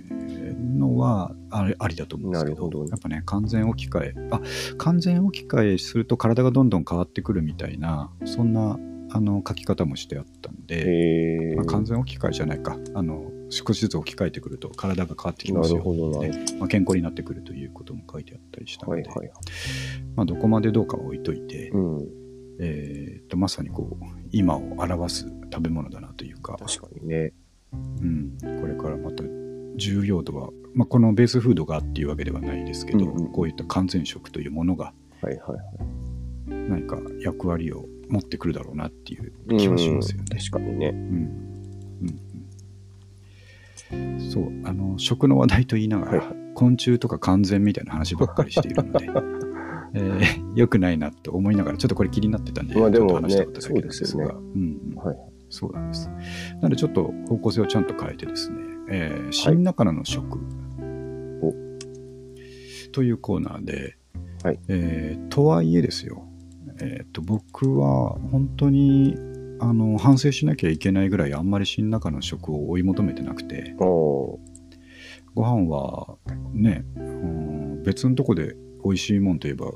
[0.77, 4.41] のはあれありだと思うんですけどやっぱね完全置き換えあ
[4.77, 12.77] 完全置き換えすると体がどんどん変わってくるみたいなそんなあの書き方もしてあったんで、まあ、完全置き換えじゃないか。
[12.93, 15.81] あの少しずつ置き換えてくると体が変わってきますよ。
[16.19, 19.31] でまあ、健康になってくるということも書いてあったりしたので、はいはい。
[20.17, 22.07] まあ、どこまでどうかは置いといて、うん。
[22.59, 27.33] えーとまさにこう今を表す食べ物だなというか、確かにね。
[27.73, 29.23] うん、これからまた
[29.77, 34.93] 重要度は、まあ、このベースフードがっていうわけではないですけど、うんうんこういった完全食というものが。
[36.47, 40.25] 何か役割を持ってくるだろうなっていう気はしますよね。
[40.37, 40.87] 確かにね。
[40.89, 40.95] うん
[43.91, 49.05] うんうん、そうあの食の話題と言いながら、はいは昆虫とか完全みたいな話ばっかりしているので、
[49.93, 55.17] えー、よくないなと思いながらちょっとこれ気になってたんで、まあでもねちょっと話したかっただけですがそうですうんうんはい
[55.49, 56.09] そうなんです。
[56.55, 58.57] なのでちょっと方向性をちゃんと変えてですね、
[58.89, 60.39] えー新中野の食、
[61.41, 61.53] お
[62.91, 63.97] というコーナーで、
[64.43, 64.59] はい。
[64.67, 66.23] えーとはいえですよ、
[66.79, 69.15] えーと僕は本当に
[69.59, 74.39] あの反省しなきゃいけないぐらいあんまり新中野食を追い求めてなくてお
[75.33, 76.17] ご飯は
[76.53, 79.71] ね、うん別のとこで美味しいもんといえば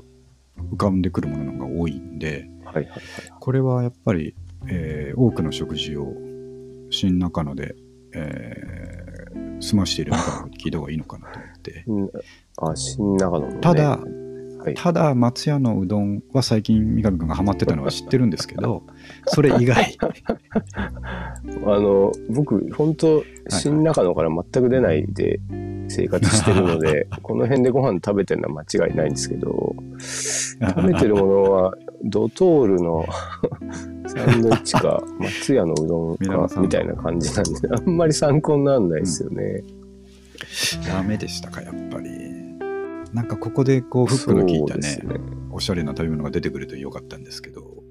[0.72, 3.00] 浮かんでくるものが多いんでーはいはいはい。
[3.40, 4.34] これはやっぱり、
[4.68, 6.14] えー多くの食事を
[6.90, 7.74] 新中野で、
[8.14, 8.91] えー
[9.62, 11.84] 済ましている中で聞いた方がいいのかなと思って。
[11.86, 12.10] うん。
[12.58, 13.60] あ、新長野の、ね。
[13.60, 13.98] ただ
[14.62, 14.74] はい。
[14.74, 18.84] ただ松屋のうどんは最近三上君がハマってたのは知ってるんですけど
[19.26, 19.96] それ以外。
[20.78, 25.40] あの、僕、本当新中野から全く出ないで
[25.88, 33.06] 生活してるので、 この辺でご飯食べてるのは間違いないんですけど、食べてるものは、ドトールの
[34.06, 39.62] サンドイッチか、松屋のうどんかみたいな感じなんで、あんまり参考にならないですよね。
[40.86, 42.10] ダメでしたかやっぱり。
[43.12, 45.20] なんかここでこうフックの効いたねね。
[45.50, 47.82] おしゃれな食べ物が出てくるとよかったんですけど。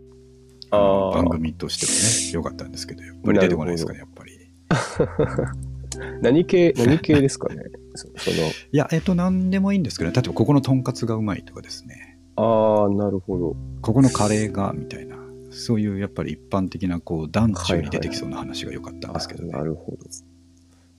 [0.72, 1.16] あー。
[1.16, 1.92] 番組としても
[2.32, 4.32] ねよかったんですけどやっぱり出てこないですかねやっぱり。
[6.22, 7.64] 何系、何系ですかね？
[7.96, 12.01] そその、いやえっと何でもいいんですけど例えばここのとんかつがうまいとかですね
[12.42, 13.56] ああ、なるほど。
[13.82, 19.98] ここのカレーがみたいなそういうやっぱり一般的なこう団中に出てきそうな話が良かったんですけどね、あなるほど。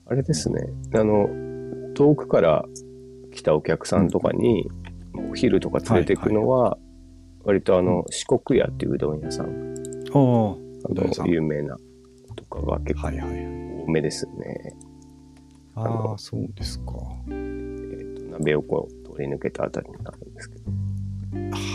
[0.05, 0.61] あれですね。
[0.93, 1.27] あの、
[1.95, 2.65] 遠くから
[3.31, 4.69] 来たお客さんとかに、
[5.31, 6.77] お昼とか連れてくのは、
[7.43, 9.73] 割とあの、四国屋っていううどん屋さん、
[10.13, 11.77] おあうどん有名な
[12.35, 14.75] とかが結構はいはい多めですね。
[15.75, 16.93] ああそうですか
[17.29, 20.82] えっ、と、鍋をこう通り抜けたあたりになるんですけど。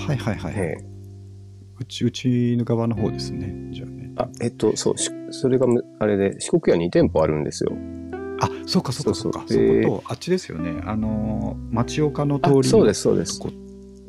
[0.07, 0.85] はいはいはい、ええ。
[1.81, 3.55] うちうちの側の方ですね。
[3.73, 4.13] じゃあね。
[4.17, 7.73] あ、えっと、そう、しそれがむあれで、四国屋2店舗あるんですよ。
[8.41, 10.13] あそうかそうかそうかそうそうそこと。
[10.13, 10.81] あっちですよね。
[10.85, 13.39] あのー町岡の通りのあそうです、そうです。
[13.39, 13.51] こ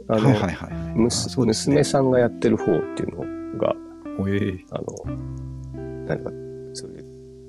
[0.07, 0.95] あの、はいはいはいはい。
[0.95, 1.75] むあすそうですね。
[1.75, 3.75] 娘さんがやってる方っていうのが、
[4.19, 6.31] おえーあの、なんか、
[6.73, 7.03] それ、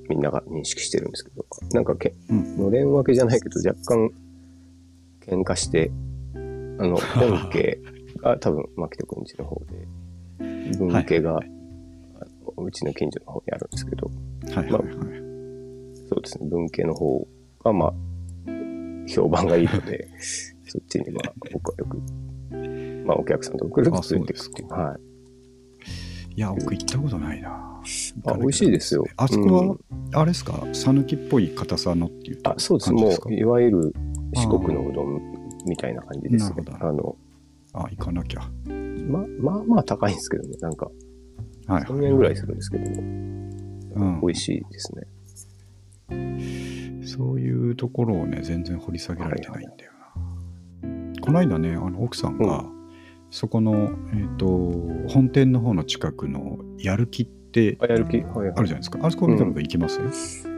[0.09, 2.59] みんなが認識してるんですけど、なんかけ、うん。
[2.59, 4.11] のれん分けじゃないけど、若干、
[5.27, 5.91] 喧嘩して、
[6.81, 7.79] あの、 本家
[8.23, 11.39] が多分、牧田くんちの方で、文家が、
[12.57, 14.11] うちの近所の方にあるんですけど、
[14.47, 14.85] はいはいはい、
[16.09, 17.27] そうですね、文系の方
[17.63, 17.95] が、まあ、
[19.07, 20.09] 評判がいいので、
[20.67, 21.99] そっちには僕はよく、
[23.07, 24.69] まあ、お客さんとくるくる連れていくっていう。
[24.69, 25.01] はい。
[26.37, 27.83] いや僕行ったことないな。
[28.27, 29.05] あ美味しいですよ。
[29.17, 29.79] あそこは、うん。
[30.13, 30.65] あれですか？
[30.73, 32.93] 讃岐っぽい硬さのっていうあ、そうです。
[32.93, 33.95] もう、いわゆる
[34.35, 35.30] 四国のうどん
[35.67, 37.17] みたいな感じですねあの、
[37.73, 38.51] あ行かなきゃ
[39.09, 40.57] ま、まあまあ高いんですけどね。
[40.61, 40.87] なんか、
[41.67, 45.07] はい1000円ぐらいするんですけども、うん美味しいですね。
[47.07, 51.21] そういうところをね、全然掘り下げられてないんだよな。
[51.21, 52.65] この間ね、あの奥さんが、う
[53.31, 54.47] そこの、えっ、と、
[55.09, 58.19] 本店の方の近くのやる気ってあ、やる気？
[58.19, 58.53] はいはい。
[58.57, 58.99] あるじゃないですか。
[59.03, 60.01] あそこ見たのが行きます、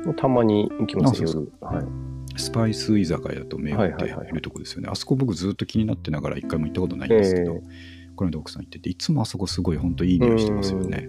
[0.05, 1.53] もうたまに行きます夜。
[1.61, 2.12] はい。
[2.37, 4.89] スパイス居酒屋と銘打っているとこですよね。
[4.91, 7.63] あそこ僕ずっと気になってながら一回も行ったことないんですけど、え
[8.17, 11.09] この間奥さん行ってて、いつもあそこすごい本当いい匂いしてますよね。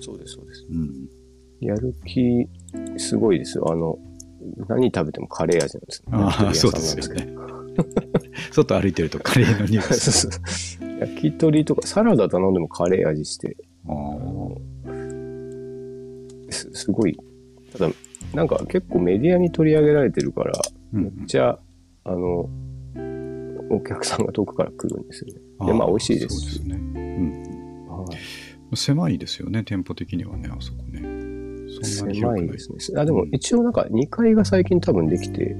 [0.00, 0.66] そうです、そうです。
[0.70, 1.08] うん。
[1.60, 2.48] やる気、
[2.98, 3.70] すごいですよ。
[3.70, 3.98] あの、
[4.68, 6.08] 何食べてもカレー味なんですね。
[6.12, 7.32] ああ、そうですよね。
[8.52, 9.84] 外歩いてるとカレーの匂い
[11.00, 14.72] 焼き鳥とかサラダ頼んでもカレー味して、あー
[16.50, 17.18] すすごい。
[17.72, 17.90] ただ、
[18.34, 20.52] なんか結構メディアに取り上げられてるから、
[20.94, 21.58] うんめっちゃ、
[22.04, 22.48] あの、
[23.70, 25.40] お客さんが遠くから来るんですよね。
[25.66, 26.74] でまあ美味しいですそうですね。
[26.74, 27.86] うん。
[27.88, 28.04] は
[28.72, 31.00] い、狭いですよね、店舗的にはね、あそこね。
[31.82, 32.18] そんなに。
[32.20, 33.00] 狭いですね。
[33.00, 35.56] あ、でも一応なんか2階が最近多分できて、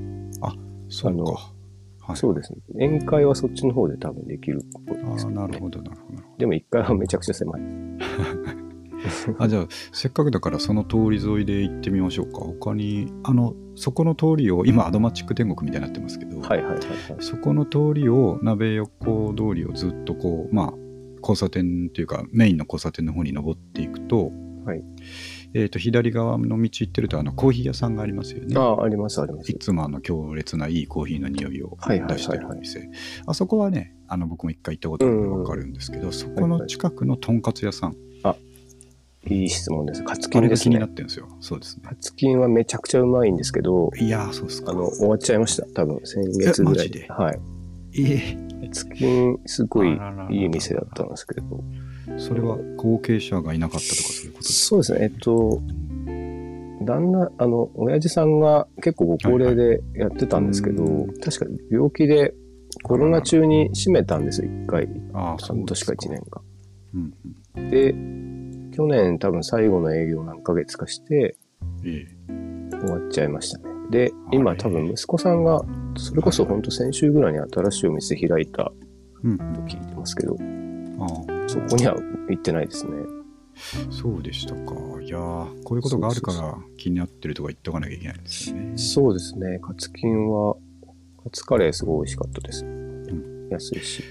[0.89, 1.53] そうあのか。
[2.01, 2.59] はい、そうですね。
[2.75, 5.47] 宴会はそっちの方で多分できるっぽいああ、ですけど、ね。
[5.47, 6.23] なるほど、なるほど。
[6.37, 7.63] でも1階はめちゃくちゃ狭い。
[9.39, 12.41] あじゃあせっかくだからその通り沿いで行ってみましょうか。
[12.41, 16.81] 他にあのそこの通りを今アドマチック天国みたいになってますけど、はいはいはいはい。
[17.21, 20.75] そこの通りを鍋横通りをずっとこうまあ
[21.21, 24.33] 交差点というかメインの交差点の方に登っていくと,、
[24.65, 24.83] はい。
[25.55, 28.55] えー、と左側の道行ってるとあのコーヒー屋さんがありますよね。
[28.57, 29.53] ああ、ありますあります。
[29.53, 29.59] い。
[29.59, 32.17] つもあの強烈ないいコーヒーの匂いをはいはいはいはい。
[32.17, 32.91] 出してるお店。
[33.27, 37.97] あそこはねあの僕も一回行ったことあるんで分かるんですけど、そこの近くのとんかつ屋さん、いい
[39.27, 40.03] 質問です。
[40.03, 40.89] カツあキンですねれが気になっ。
[40.91, 45.67] てるんですよそうですねカツキンはめちゃくちゃうまいんですけど、いやーそうですかあの、終わっちゃいました。
[45.75, 47.07] 多分、先月ぐらいで。
[47.09, 47.41] はい。
[47.99, 49.99] えカツキン、すごい
[50.31, 51.43] いい店だったんですけど。
[52.09, 54.99] えそれは後継者がいなかったとかそういうことですそうですね。
[55.03, 55.61] えっと、
[56.85, 62.35] 旦那、あの、親父さんが結構ご高齢でやってたんですけど、はいはい確か病気で
[62.83, 64.89] コロナ中に閉めたんですよ、一回。
[65.13, 66.43] ああそう半年か一年か。
[66.95, 67.15] うん
[67.57, 67.95] うんで、
[68.73, 71.37] 去年多分最後の営業何ヶ月かして
[71.85, 72.07] え
[72.71, 73.65] 終わっちゃいましたね。
[73.91, 75.63] で、今多分息子さんが、
[75.97, 78.73] それこそ本当先週ぐらいに新しいお店開いたと
[79.23, 80.37] 聞いてますけど、
[81.47, 81.95] そこには
[82.29, 82.93] 行ってないですね。
[83.91, 84.75] そうでしたか。
[85.03, 88.79] いやーこういうことがあるから気になってるとか言っとかなきゃいけないんですよね。
[88.79, 89.59] そうですね。
[89.61, 90.57] カツキンは、
[91.23, 92.65] カツカレーすごい美味しかったです。
[92.65, 93.49] ん。
[93.51, 94.03] 安いし。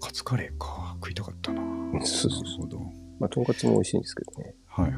[0.00, 0.96] カツカレーか。
[0.96, 1.62] 食いたかったな。
[2.04, 2.66] そうそうそう。
[2.66, 4.54] なるほどまあ、とんかつも美味しいんですけどね。
[4.66, 4.94] はいはい。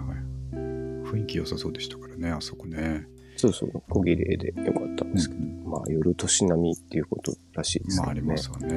[1.05, 3.07] 雰囲気良さそうでしたからねあそこね。
[3.37, 8.11] そうそう、小切れでよかったんですけど、うんまあ、夜年並みっていうことらしいですまあ。
[8.11, 8.69] ありますわね。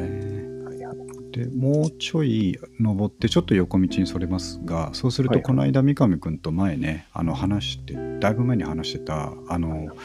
[0.66, 1.32] はいはい。
[1.32, 5.44] でもうちょい登ってちょっと横道にそれますがそうするはいはい。
[5.44, 9.98] とこの間三上君と前ねあの話してだいぶ前に話してたあの、はい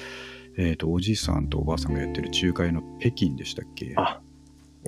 [0.59, 3.95] えー、とおじいさんとおばあさんがやってる仲介の北京でしたっけ？
[3.97, 4.21] あ、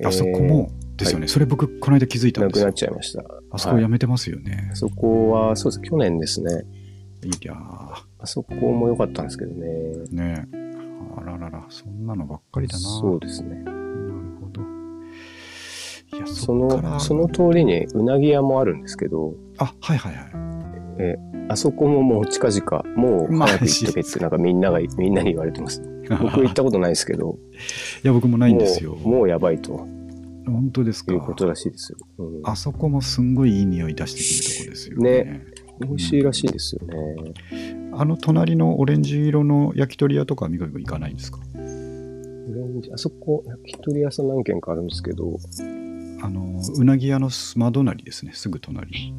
[0.04, 2.66] あそこもですよね、それ僕この間気づいたんですよ。
[2.66, 3.24] なくなっちゃいました。
[3.50, 5.80] あそこやめてますよね、そこは、そうです。
[5.80, 6.64] 去年ですね。
[7.24, 8.14] い、やー。
[8.18, 9.66] あそこも良かったんですけどね。
[10.10, 10.46] ね。
[10.52, 10.56] え
[11.16, 11.64] あららら。
[11.68, 12.80] そんなのばっかりだな。
[12.80, 13.56] そうですね。
[13.62, 13.78] なる
[14.40, 14.62] ほど。
[16.16, 21.34] いやその、その通りにうなぎ屋もあるんですけど、あはいはいはい。
[21.48, 25.82] あそこももう近々、もう早く行っとけってなんかみんなが、みんなに言われてます。
[26.08, 27.38] 僕行ったことないですけど、
[28.04, 28.94] いや僕もないんですよ。
[28.94, 29.86] もうもうやばいと
[30.46, 31.12] 本当ですか？
[31.12, 31.98] いうことらしいですよ。
[32.18, 35.24] うんあそこもすんごいいい匂い出してくるとこですよね。
[35.24, 35.44] ね
[35.80, 36.94] 美味しいらしいですよね。
[37.92, 41.38] あの隣のオレンジ色の焼き鳥屋とかは三上君行かないんですか？
[41.54, 45.38] オレンジあそこ、焼き鳥屋さん何軒かあるんですけど、
[46.22, 49.14] あの、うなぎ屋の真隣ですね、すぐ隣。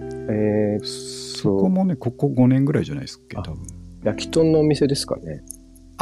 [0.00, 3.60] えー、そこもね、ここ5年ぐらいじゃないですっけ、あ多分。
[4.04, 5.42] 焼き豚のお店ですかね。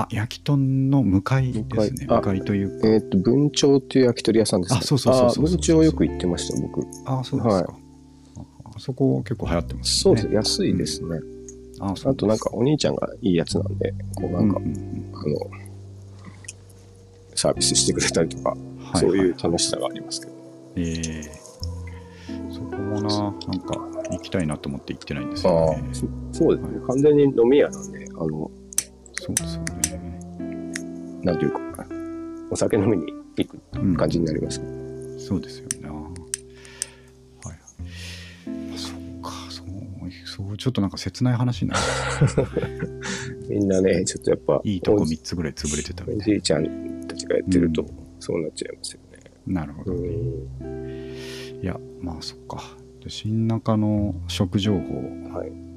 [0.03, 2.07] あ、焼き豚の向かいですね。
[2.07, 2.89] 向かいというか。
[2.89, 4.81] えっ、と、文鳥っていう焼き鳥屋さんですね。
[4.81, 6.87] あそうそうそうそうそうあ文鳥よく行ってました、僕。
[7.05, 7.73] あ、そうですか。
[8.37, 8.41] あ
[8.77, 10.03] あそこ結構流行ってますね。
[10.03, 11.19] そうです、安いですね。
[11.81, 15.51] あそうあとなんかお兄ちゃんがいいやつなんで、こうなんか、うんうんうんあの、
[17.35, 20.33] サービスしてくれたりとか、はいそういうはい楽しさがありますけど。
[20.77, 21.23] ええ
[22.53, 23.75] そこもな、なんか
[24.11, 25.89] 行きたいなと思って行ってないんですあよね。
[25.91, 26.81] あ、そそうですね。
[26.87, 28.51] 完全に飲み屋なんで、あの、
[29.15, 29.69] そうですよね。
[31.23, 31.87] なんていうか、
[32.51, 34.61] お酒飲みに行くうん感じになります。
[35.19, 35.89] そうですよね。
[35.89, 37.57] はい。
[38.75, 39.67] あそうか、そう、
[40.25, 41.81] そう、ちょっとなんか切ない話になる。
[43.51, 47.87] みんなね、ちょっとやっぱ、いいとこおじ3つぐらい潰れてたおみたいじいちゃんたちがやってるとう、
[48.21, 49.19] そうなっちゃいますよね。
[49.47, 49.61] な。
[49.61, 49.93] なるほど。
[49.95, 51.19] うん。
[51.63, 52.63] いや、まあそっか。
[53.03, 54.79] で新中の食情報、
[55.37, 55.68] はい。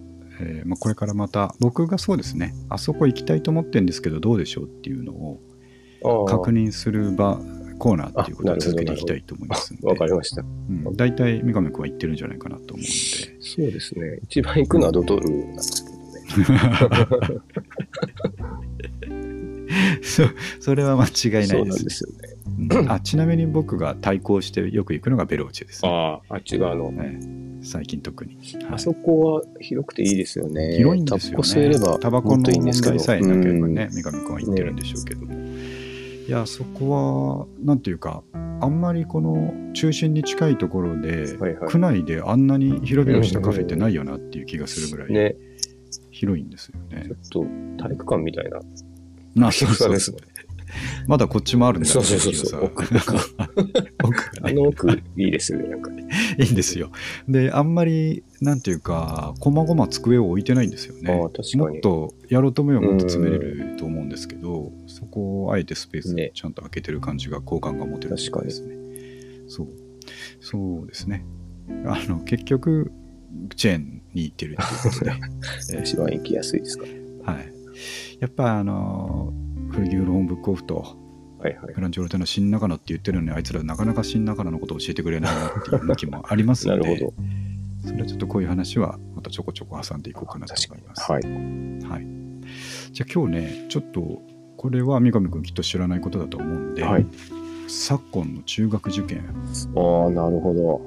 [0.41, 7.39] えーまあ、これからまた僕がそうですねあそこ行きたいと思ってるんですけどどうでしょうっていうのを確認する場
[7.77, 10.43] コーナーっていうことを続けていきたいと思いますわかりました。
[10.43, 12.87] うん、大体三上君は行ってるんじゃないかなと思うので
[13.39, 14.19] そうですね。
[14.23, 16.61] 一番行くのはドトールなんですけどね。
[20.03, 20.23] そ
[20.59, 22.30] それは間違いそないですうなんですよね。
[22.57, 22.91] うん。
[22.91, 25.89] あちなみに僕が対抗してよく行くのがベローチェです、ね。
[25.89, 26.93] ああ、あっち側の。
[26.97, 27.41] ええ。
[27.63, 28.73] 最近特に、はい。
[28.73, 30.75] あそこは広くていいですよね。
[30.77, 32.95] 広いんですよタバコ吸えればねタバコのもっといいんですけど。
[32.95, 33.91] 問題さえなければねうん。
[33.91, 35.25] 三上君は言ってるんでしょうけど。
[35.25, 36.89] も、いやそこ
[37.39, 41.69] はなんていうかあんまりこの中心に近いところで、はいはい。
[41.69, 45.35] 区内であんなに広々したカフェってないよなっていう気がするぐらいね、
[46.11, 47.09] 広いんですよね。
[47.29, 47.45] ちょっ
[47.77, 48.59] と体育館みたいな
[49.35, 50.17] なそうそう広さですね。
[51.07, 52.65] まだこっちもあるんだそうそうそうそう。
[52.65, 53.01] 奥がね。
[54.41, 55.91] あの奥いいですよね、なんか。
[55.91, 56.91] いいんですよ。
[57.27, 61.13] であんまりなんていうかこまごま机を置いてないんですよね。
[61.13, 66.31] もっとやろうと思えばもっと詰めれると思うんですけど、そこをあえてスペースね。
[66.33, 68.75] ちゃんと開けてる感じが好感が持てるというですね。
[69.47, 69.67] そう。
[70.39, 71.25] そうですね。
[71.85, 72.91] あの結局
[73.55, 75.11] チェーンに行ってるっていうことで、
[75.73, 75.81] えー。
[75.81, 76.85] 一番行きやすいですか。
[77.23, 77.53] はい。
[78.19, 80.97] やっぱあのー、古着売る本ブックオフと
[81.39, 81.73] はいはい。
[81.73, 87.13] グランジョルテの新中野って言ってるのにあいつらなかなか新中野のことを教えてくれないなっていう向きもありますなのでるほど。
[87.87, 91.11] それはちょっとこういう話はまたちょこちょこ挟んでいこうかなと思います。
[91.11, 91.23] はい。
[91.23, 92.07] はい。
[92.91, 94.21] じゃあ今日ね、ちょっと
[94.57, 97.05] これは三上君きっと知らないことだと思うんで、はい
[97.67, 99.23] 昨今の中学受験。
[99.75, 100.81] ああ、なるほど。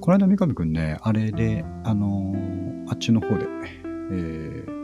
[0.00, 3.46] この間三上君ね、あれで、あのーあっちの方で、
[4.12, 4.77] えー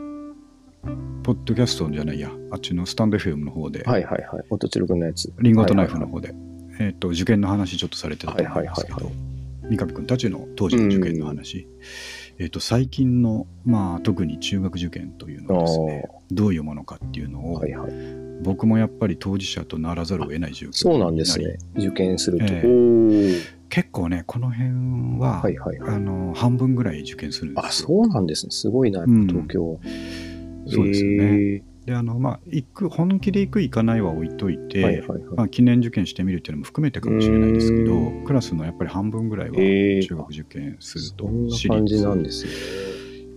[1.25, 4.45] ポッドキャストじゃないや、あっちのスタンド FM の方で、はいはいはい。
[4.51, 5.33] おとちろくんのやつ。
[5.39, 6.35] リンゴとナイフの方で、
[6.79, 9.13] えっ、と、受験の話ちょっとされてたと思いますけど、はいはい
[9.67, 11.67] 三上君たちの当時の受験の話、
[12.37, 17.91] えっ、と、最近の、まあ、特に中学受験というのはですね、どういうものかっていうのを、はいはい。
[18.43, 21.87] 僕もやっぱり当事者とならざるを得ない状況そうなんですねり。
[21.87, 22.45] 受験すると。
[22.45, 25.95] えー結構ね、この辺は、はいはいはい。
[25.95, 27.87] あの半分ぐらい受験するんであ、すよ。
[27.87, 28.51] そうなんですね。
[28.51, 29.79] すごいな、うん東京。
[30.67, 31.55] そうですよね。
[31.55, 35.21] えで、あの、まあ、行く、本気で行く、行かないは置いといて、えはいはいはい。
[35.37, 42.51] まあ、記念受験してみるっていうのも含めてかもしれないですけどう、クラスのやっぱり半分ぐらいはええ中学受験すると、そんな感じなんですね。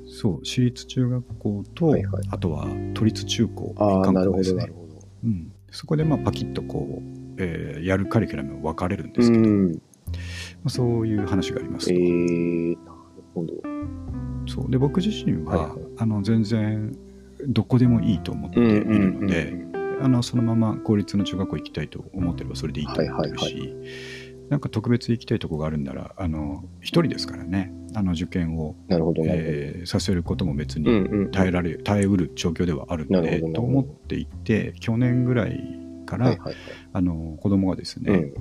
[0.06, 4.72] そう、私立中学校と、はいはいあとは都立中高、ああ、一貫なるほど、校ですね。
[5.24, 9.80] うん、そこでまあパキッとこう、えーやるカリキュラム分かれるんでうすけど、まん。
[10.64, 12.00] あ、そういう話がありますえと。
[12.00, 12.92] ー、なる
[13.34, 13.52] ほど。
[14.46, 16.96] そうで僕自身は、はいはいあの全然
[17.46, 19.54] どこでもいいと思っているので、
[20.00, 30.90] あのそのまま公立の中学校行きたいと思ってればそれでいいと思ってるし、はいなんか特別行きたいとこがあるんならあの一人ですからねあの受験を、えーさせることも別ほど。
[30.90, 31.30] にうんうん。
[31.30, 35.62] 耐えられる、耐えうる状況ではあるのでと思っていて去年ぐらい
[36.04, 36.56] から、はいはいはい。
[36.92, 38.34] あの子供がですね、うん。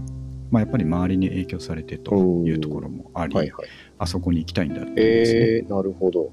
[0.52, 3.68] まあ、やっぱり周りに影響されてというところもあり、はいはい。
[3.98, 6.32] あそこに行きたいんだってね、えー、なるほど。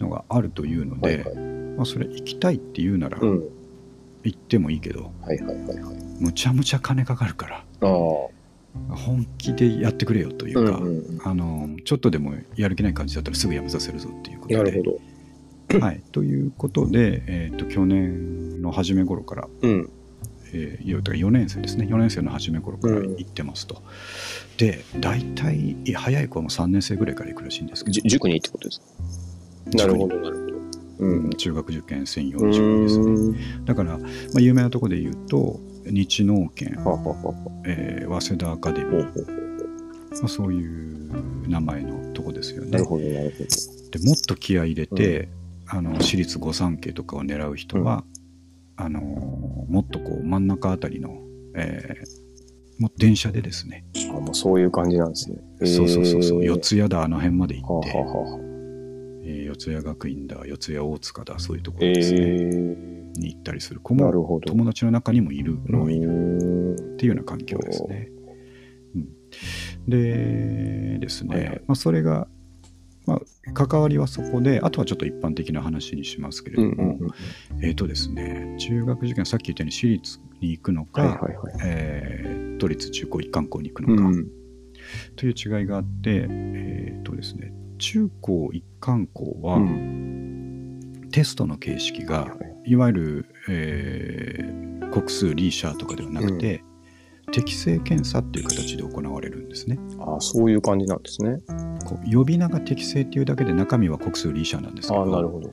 [0.00, 1.36] のがあるというので、はいはい。
[1.76, 3.44] まあ、それ行きたいっていうならうん。
[4.24, 5.96] 行ってもいいけど、はいはいはいはい。
[6.20, 8.28] むちゃむちゃ金かかるからああ。
[8.94, 14.56] 本気でやってくれよというか、うんうんうんあのちょっとでもやる気ない感じだったらすぐ辞めさせるぞっていうことで。
[14.56, 15.80] なるほど。
[15.80, 19.90] はい、ということで、えー、と去年の初め頃から、うん。
[20.52, 23.82] えー、いやだから4年生ですね4年生の初め頃から行ってますと。
[24.56, 28.86] で大体早い子はもう3年生ぐらいから行くらしいんですけどじ塾にってことですか？
[29.74, 31.06] なるほど、なるほど。
[31.06, 31.30] うん。
[31.30, 33.38] 中学受験専用うの塾ですね。
[33.64, 34.04] だから、ま
[34.36, 37.34] あ、有名なところで言うと、日農研、はははは。
[37.66, 39.38] えー早稲田アカデミー、ほうほうほう
[40.20, 42.70] まあ、そういう名前のとこですよね。
[42.70, 43.44] なるほど、なるほ
[43.90, 45.28] でもっと気合い入れて、
[45.66, 48.04] あの私立御三家とかを狙う人は、
[48.76, 51.18] あのもっとこう真ん中あたりの、
[51.54, 52.28] えー
[52.80, 54.18] もう電車でですね、ど。
[54.18, 55.36] あ、もうそういう感じなんですね。
[55.64, 58.47] そうそうそうそう、えー四谷だ、あの辺まで行はって、あはあはあ。
[59.28, 64.50] えー四谷学院だ、四谷大塚だ、そういうとこえろですね、ー、に行ったりする子も、なるほど。
[64.50, 68.10] 友達の中にもいるのはいるうーんっていうような環境ですね。
[68.94, 69.08] うん、
[69.86, 72.26] でですね、はいはいまあ、それが、
[73.06, 76.98] まあ、関わりはそこで、あとはちょっと一般的な話にしますけれども。
[77.62, 81.20] えっ、とですね、中学受験、さっき言ったように私立に行くのか。
[81.64, 84.26] えー都立中高一貫校に行くのか、うん。
[85.14, 96.62] という違いがあって、えっ、とですね、中高一貫校は、うんテストの形式が、いわゆる、えー国数リーシャーとかではなくて、
[97.30, 99.78] 適正検査っていう形で行われるんですね。
[99.98, 101.38] ああ、そういう感じなんですね。
[101.84, 105.52] こう呼び名が適正っていうだけで中身は国数リーシャーなんですけど、ああ、なるほど。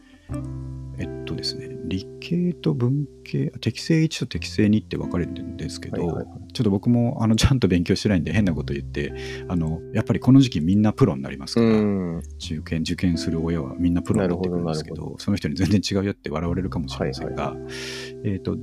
[0.97, 9.13] えっとですね、理系と文系、適正1と適正2って分かれてるんですけど、はいはいはいちょっと僕もあのちゃんと勉強してないんで変なこと言って、
[9.49, 12.17] あのやっぱりこの時期みんなプロになりますから、うん。
[12.39, 17.57] 受験受験する親はみんなプロになってくるんですけど、その人に全然違うよって笑われるかもしれませんが、
[18.23, 18.55] えっ、と、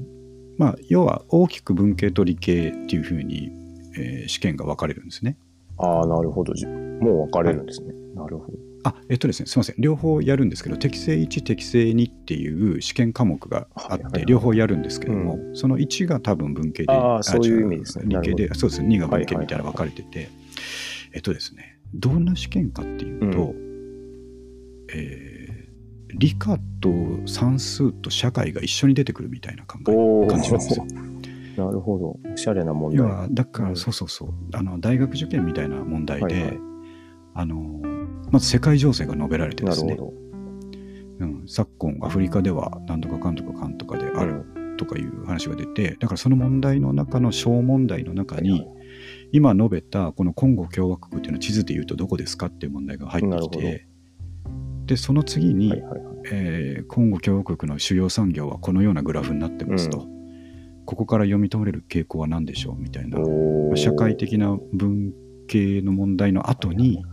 [0.57, 3.51] まあ、要は大きく文系と理系っていうふうに、
[3.99, 5.37] えー試験が分かれるんですね。
[5.77, 6.55] ああ、なるほど。
[6.55, 7.93] じもう分かれるんですね。
[8.15, 8.72] なるほど。
[8.85, 9.77] あ、えっとですね、すみません。
[9.79, 18.05] 両方やるんですけど、適正1、適正2っていう試験科目があって、両方やるんですけども、その1が多分文系で、あーそういう違意味ですね。
[18.09, 20.29] 理系で、そうですね、2が文系みたいな分かれてて、
[21.13, 23.55] えっとですね、どんな試験かっていうと、
[24.95, 25.33] えー
[26.15, 26.91] 理科と
[27.27, 30.87] 算数と社会が一緒に出てくるみたいな考えおお、感じなんですよ。
[31.57, 32.33] なるほど。
[32.33, 33.29] おしゃれな問題。
[33.31, 33.77] だから、うん。
[33.77, 36.59] そうそうそう、あの大学受験みたいな問題で、はいはい。
[37.35, 37.81] あの
[38.33, 39.97] まず世界情勢が述べられてですね。
[41.21, 44.77] うん、昨今アフリカでは何とかかんとかかんとかであるうん。
[44.77, 48.67] とかいう話が出て、だからその問題の中の小問題の中に、
[49.31, 53.87] 今述べたこのコンゴ共和国っていうのは地図で言うとどこですかっていう問題が入ってきて
[54.85, 56.03] でその次に、はいはいはい。
[56.31, 60.09] えーコンゴ共和国の主要産業はこのようなグラフになってますと、う
[60.85, 63.77] ここから読み取れる傾向は何でしょうみたいなおー。
[63.77, 65.13] 社会的な文
[65.49, 67.05] 系の問題の後に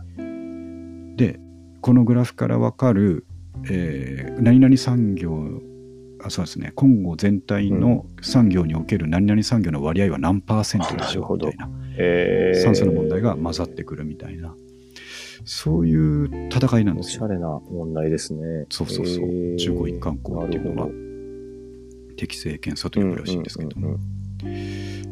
[1.16, 1.40] で
[1.80, 3.26] このグラフから分かる、
[3.70, 5.60] えー何々産業
[6.22, 6.72] あそうですね。
[6.74, 11.68] コンゴ全体の産業における何々産業の割合は何パーセントでしょうみたいな。
[11.96, 12.62] えー。
[12.62, 14.54] 算数の問題が混ざってくるみたいな。
[15.44, 17.24] そういう戦いなんですよ。
[17.24, 18.66] おしゃれな問題ですね。
[18.68, 19.24] そうそうそう。
[19.24, 19.56] えー。
[19.56, 20.88] 中国一貫校っていうのは
[22.16, 23.96] 適正検査とほどいうらしいんですけども、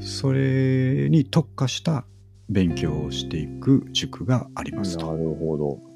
[0.01, 2.05] それに特化した
[2.51, 5.07] 勉強をしていく塾がありますと。
[5.07, 5.88] なるほど。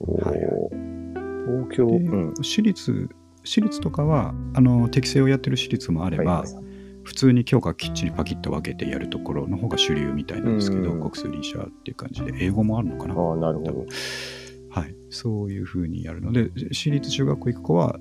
[0.00, 2.34] 東京、でうん。
[2.42, 3.08] 私立
[3.44, 6.68] 私立とかはあの適正をやってる私立もあれば、はいはいはい
[7.04, 13.14] 普通に教科きっちりパキッと分けてやるところの方が主流みたいなんですけど、うん国数理社っていう感じで英語もあるのかな？
[13.14, 13.86] ああ、なるほど。
[14.68, 17.98] はい、そういうふうにやるので私立中学校行く子は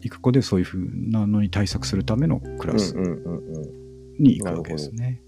[0.00, 2.94] 行く子でそういうふうなのに対策するためのクラス。
[4.18, 5.20] に行くわけですね。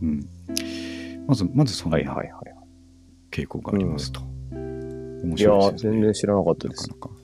[0.00, 0.26] うん、
[1.26, 2.28] まずまずそんなはいはいはい。
[3.30, 4.22] 傾向がありますと。
[4.22, 5.98] 面いやー、白いですよね。
[5.98, 7.08] 全然知らなかったですなか。
[7.08, 7.20] なか。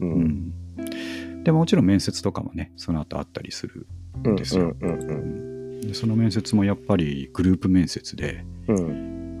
[0.00, 0.04] う。
[0.04, 3.86] うんん、でももちろん面接とかもねその後あったりする、
[4.24, 8.76] うんですようんうんでその面接もやっぱりグループ面接でうん。
[8.76, 8.80] う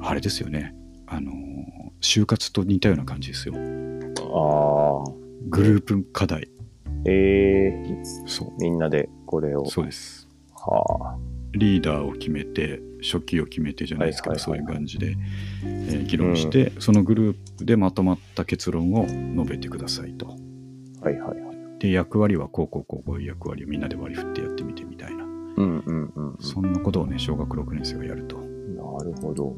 [0.02, 0.74] あれですよね
[1.06, 1.48] あのー
[2.00, 5.12] 就活と似たような感じですよああ。
[5.48, 6.48] グループ課題
[7.06, 9.62] ええそみんなでこれを。
[9.62, 10.97] うそうですはあ。
[11.58, 15.16] リーダーを決めて初期を決めてじゃないですけど、はいはいはいそういう感じで、
[15.64, 21.78] えー議論して、そのグループでまとまった結論を述べてくださいとはいはいはい。
[21.78, 26.36] で役割はこうこうこうこういう役割をみんなで割り振ってやってみてみたいな、うんうんうんうん。
[26.40, 29.54] そんなことをね小学6年生がやるとなるほど。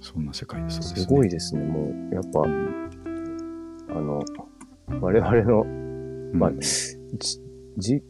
[0.00, 1.64] そんな世界ですね、すごいですね。
[1.64, 4.22] もう、やっぱ、あの、
[5.00, 7.40] 我々の、うんまあ、じ
[7.76, 8.02] じ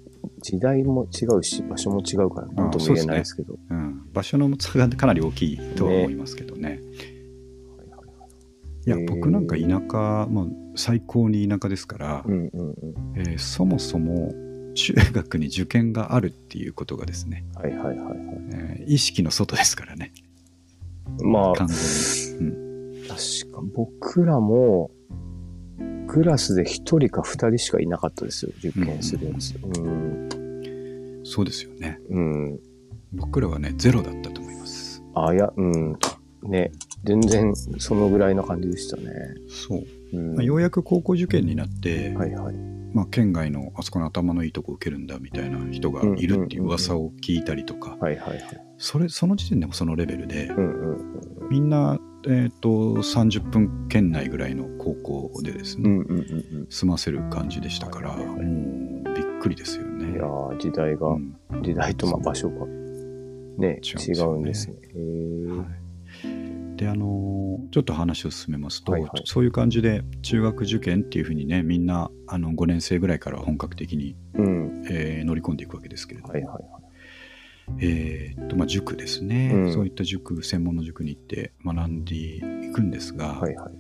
[0.42, 3.58] 時代も違うし、場所も違うから、なんとも言えないですけど。
[3.70, 6.62] うん、場所の差がかなり大きいとは思いますけどね。
[6.62, 6.98] はいはいはい
[8.86, 12.74] いや僕なんか田舎、もう最高に田舎ですから、うんうんうん。
[13.16, 14.32] えーそもそも
[14.74, 18.18] 中学に受験があるっていうことがですね、はいはいはいはい。
[18.52, 20.12] えー意識の外ですからね
[21.22, 22.56] まあ、完全に、
[23.02, 24.90] うん、確か僕らも、
[26.08, 29.54] クラスで一人か二人しかいなかったですよ、受験するやつ。
[29.62, 31.20] うん。
[31.24, 32.58] そうですよねうん。
[33.12, 35.98] 僕らはねゼロだったと思いますあ、いや、うん。
[36.42, 36.72] ね、
[37.04, 39.12] 全然そのぐらいな感じでしたね。
[39.48, 40.34] そう、うん。
[40.36, 42.54] まあ、ようやく高校受験になって、はいはい。
[42.94, 47.98] まあ、県外のあそこの頭のいいとこ受けるんだみたいな人がいるっていう噂を聞いたりとか。
[48.78, 51.98] それその時点でもそのレベルで、うんうんみんな、
[52.30, 54.94] えー、と30分圏内ぐらいの高
[55.30, 55.98] 校でですね、うん。
[56.00, 56.22] うんうんう
[56.64, 59.98] ん済ませる感じでしたから、はいはいはいもうびっくりですようん。
[59.98, 60.12] ね。
[60.12, 65.52] いやー時代が、うん時代とまあ場所がね、違違うんですよねすね。
[65.56, 74.84] はいであのーちょっと話を進めますと、はいはいそういう感じで中学受験っていうふうにねみんなあの5年生ぐらいから本格的に、うん。
[74.90, 76.77] えー乗り込んでいくわけですけれども、はいはいはい。
[77.80, 82.40] えーっとまあ、塾ですね、うんそういった塾専門の塾に行って学んでい
[82.72, 83.74] くんですが、はいはい。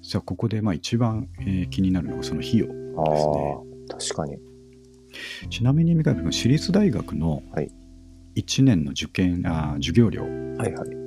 [0.00, 3.56] じゃあここでまあ一番、えー気になるのがその費用あですね。
[3.90, 4.38] あ、確かに。
[5.50, 7.70] ちなみに三上君私立大学のはい
[8.36, 10.28] 1年の受験、あー授業料は
[10.68, 10.98] いはい。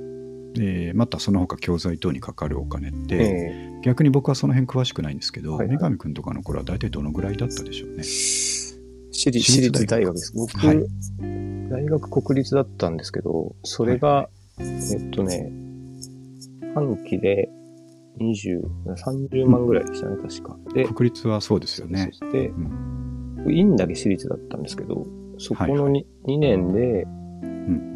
[0.54, 8.02] でまたその他教材等にかかるお金って、え逆に僕はその辺詳しくないんですけど、はいはい三上君とかの頃は大体どのぐらいだったでしょうね。
[9.12, 10.32] ー私立私私立大学です。
[10.34, 10.84] 僕、はい。
[11.70, 15.52] 大学国立だったんですけど、それが、えっとね、
[16.74, 17.48] 半期で
[18.18, 18.62] 20、
[18.96, 20.56] 30万ぐらいでしたね、確か。
[20.74, 22.10] で、国立はそうですよね。
[22.12, 22.40] そうそう
[23.48, 23.52] ん。
[23.52, 25.06] 院だけ私立だったんですけど、
[25.38, 27.92] そこのはい 2,、2年でうん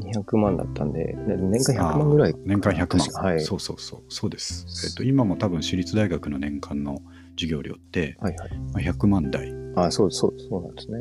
[0.00, 3.40] 200万だったんで、年間100万ぐらい年間100万、はい。
[3.40, 4.00] そうそうそう。
[4.08, 7.02] そうです、えっと、今も多分私立大学の年間の
[7.40, 8.50] 授業料って、はいはい。
[8.72, 10.98] まあ、100万台あ、そうそう、そうなんですね。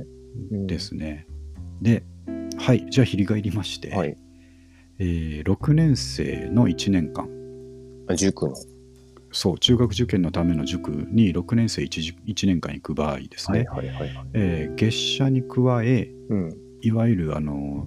[0.52, 1.28] うんですね、
[1.82, 2.04] で
[2.58, 4.16] はいじゃあ翻りまして、はい。
[5.00, 7.28] えー6年生の1年間
[8.08, 8.56] あ塾の。
[9.32, 14.28] そう中学受験のための塾に6年生 1, 1年間行く場合ですね、はいはいはいはい。
[14.34, 16.58] えー月謝に加えうん。
[16.82, 17.86] いわゆるあの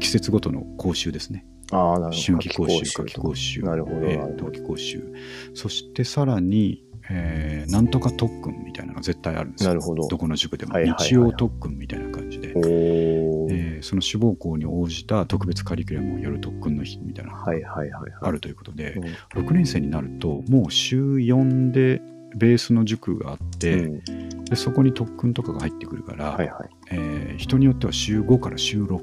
[0.00, 2.16] 季節ごとの講習ですねああ、なるほど。
[2.16, 5.12] 春季講習夏季講習なるほどえー冬季講習
[5.52, 10.06] そしてさらに、えーなんとか特訓みたいなのが絶対あるんですよなるほど。
[10.06, 13.46] どこの塾でも、はいはいはいはい日曜特訓みたいな感じで、え
[13.76, 18.12] でその志望校に応じた特別カリキュラムをやる特訓の日みたいなのがはいはいはいはい。
[18.22, 18.92] あるということで、
[19.34, 19.42] うん。
[19.42, 22.00] 6年生になるともう週4で
[22.36, 24.00] ベースの塾があって、うん
[24.46, 26.70] でそこに特訓とかが入ってくるから、はいはい。
[26.92, 29.00] えー人によっては週5から週6お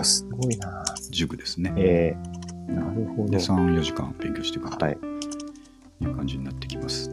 [0.00, 0.82] ーすごいな。
[1.10, 1.72] 塾ですね。
[1.76, 2.16] え
[2.68, 3.30] えなるほど。
[3.30, 4.98] で3、4時間勉強していくとはい。
[6.00, 7.10] いう感じになってきます。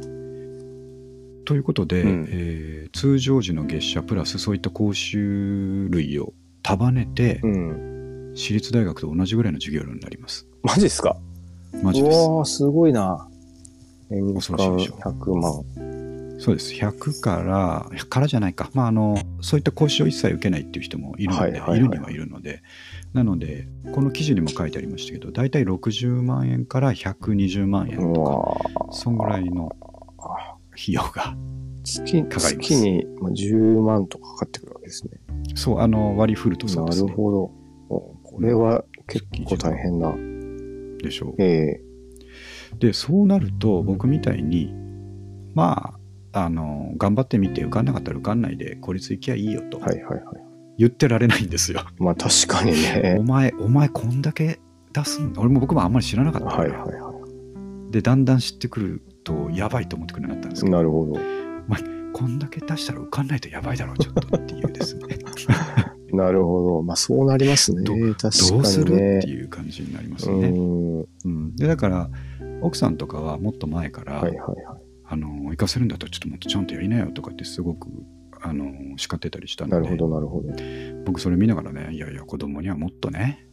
[1.45, 8.33] ということで、うんえー通常時の月謝プラスそういった講習類を束ねて、うん。
[8.35, 10.47] 私立大学と同じぐらいの授業料になります。
[10.61, 11.17] マジっすか？
[11.81, 12.15] マジです。
[12.15, 13.27] うわーすごいな。
[14.09, 16.39] 年間恐ろしいでしょ100万。
[16.39, 16.73] そうです。
[16.73, 18.69] 100から、100からじゃないか。
[18.73, 22.63] まあ、あの、そういった講習を一切受けないっていう人もいるので、はいいはいはいるにはいるので、
[23.13, 28.57] なので、この記事にも書いてありましたけど、大体60万円から120万円うとか、わ
[28.91, 29.71] そんぐらいの
[30.73, 31.35] 費用が、
[31.83, 35.19] 月かかります月にまあ10万とかかかってくるわけですね。
[35.55, 37.09] そう、あの、割り振るとそうなですね。
[37.09, 37.51] るほど。
[37.89, 40.13] おこれは結構大変な。
[41.03, 41.41] でしょう。
[41.41, 41.81] え
[42.79, 44.73] で、そうなると、僕みたいに、
[45.53, 45.93] ま
[46.31, 50.43] あ、あの、頑張ってみて受かんなかったら受かんないで、公立行きゃいいよとえはいはいはい。
[50.79, 51.81] 言ってられないんですよ。
[51.99, 53.23] まあ確かにねお。
[53.23, 54.59] 前、お前こんだけ
[54.91, 55.41] 出すんだ。
[55.41, 57.13] 俺も僕もあんまり知らなかったかはいら、はいは
[57.91, 60.63] で、だんだん知ってくると、やばいと思ってくるようになったんですい。
[60.65, 61.19] けど、なるほど。
[62.13, 65.17] こんだけ出したら受かんないとやばいだろう、ちょっとっていうですね。
[66.13, 66.83] なるほど。
[66.83, 67.81] まあそうなりますね。
[67.81, 68.51] ど確かにね。
[68.51, 70.49] どうするっていう感じになりますうね。
[70.49, 72.09] うん、でだから、
[72.61, 74.57] 奥さんとかはもっと前から、いはいはい。
[75.05, 77.87] あの行かせるんだったらちょっともっとちゃんとやりなよとかってすごく
[78.41, 80.53] あの叱ってたりしたのでなるほどなるほど。
[81.05, 83.47] 僕それ見ながらねいやいや子供にはもっとね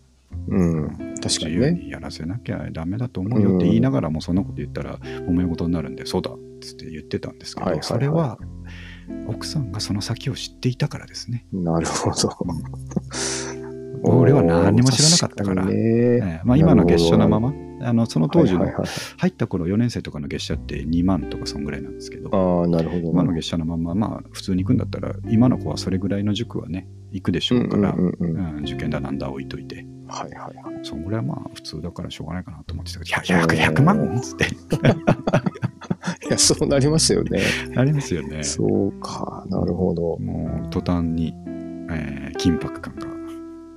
[0.49, 0.89] うん。
[0.89, 1.89] 確か自にね。
[1.89, 8.39] やらせなきゃダメだと思うよって言いながらもそんなこと言ったら揉め事になるんでそうだっつって言ってたんですけど、はいはいはいそれは
[9.27, 11.45] 奥さんがその先を知っていたからですね。
[11.53, 12.31] なるほど。
[14.03, 17.53] 俺は何にも知らなかったから確にねええまあ、今の月謝のまま
[17.83, 18.67] あのその当時の
[19.19, 23.11] 入った頃4年生とかの月謝って2万とかそんぐらいなんですけどああ、なるほど。
[23.11, 30.85] 今の月謝のまままあ普通に行くんだったら今の子はそれぐらいの塾はね行くでしょうから、うんうんうん受験だなんだ置いといてはいはいはい。
[30.85, 37.43] そんぐらいはまあ普通だからしょうがないかなと思ってたけどいや 100, 100万っつっていや、そうなりますよね。
[37.77, 40.19] ありますよねそうか、なるほど。
[40.19, 41.35] もう途端に、
[41.91, 43.07] えー緊迫感が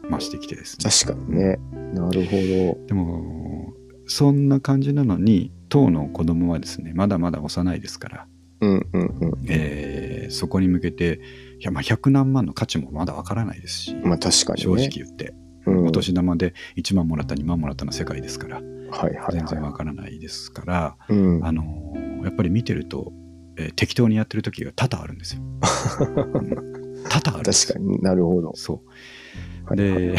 [0.09, 1.59] 増してきてですね確かにね。
[1.93, 3.73] なるほでも
[4.07, 8.27] そんな感じなのに当の子供はですねまだまだ幼いですから、
[8.61, 8.67] ど。
[8.67, 9.33] うんうんうん。
[9.49, 11.19] えーそこに向けて
[11.59, 14.87] いやまあ100何万の価値もまだわからないですし、まあ確かに正ね。
[14.87, 15.33] 直言って、
[15.93, 21.13] 年玉で1万もらった2万もらったの世界ですからはいはい全然わはからないですから、い。
[21.13, 21.45] うん。
[21.45, 23.11] あのーやっぱり見てると、
[23.57, 25.41] えー適当にやってる時が多々あるんですよ。
[25.43, 26.73] うん
[27.09, 28.53] 多々ある確かになるほど。
[28.55, 28.81] そ
[29.69, 29.75] う。
[29.75, 30.15] で、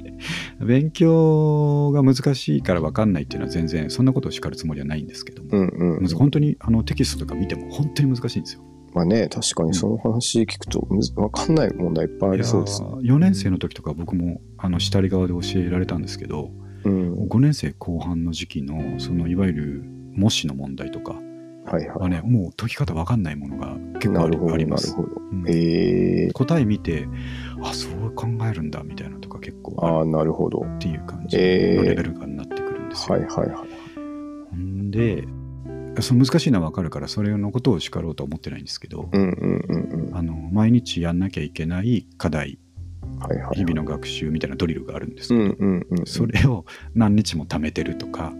[0.64, 6.08] 勉強が難しいから分かんないっていうのは全然そんなことを叱るつもりはないんですけども、うんうんうん。
[6.08, 8.62] 本当にあのテキストとか見ても本当に難しいんですよ。
[8.94, 12.88] まあね、確かにその話聞くとむずわかんない問題いっぱいありそうですね。
[13.02, 16.50] 4年生の時とか僕もあの下り側で教えられたんですけど、
[16.84, 17.14] うん。
[17.28, 19.82] 5年生後半の時期のそのいわゆる
[20.14, 21.14] 模試の問題とか
[21.66, 24.16] はいははね、もう解き方分かんないものが結い。
[24.38, 25.14] 構ありますなるほ。
[25.14, 25.20] ど。
[25.32, 27.08] うんええ答え見て、
[27.62, 30.60] あ、そう考えるんだみたいなのとか結構あるああ、なるほど。
[30.64, 33.16] っていう感じええのレベル感になってくるんですよ。
[33.18, 33.68] はいはいはい。
[34.50, 35.24] ほんで、
[36.02, 40.16] その難しいのは分かるから、それのことを叱ろうとは思ってないんですけど、うんうんうんうん。
[40.16, 42.58] あの毎日やんなきゃいけない課題、
[43.20, 43.56] はいはい。
[43.56, 46.06] 日々の学習みたいなドリルがあるんですうんけど、うんうん。
[46.06, 46.64] それを
[46.94, 48.32] 何日も貯めてるとか、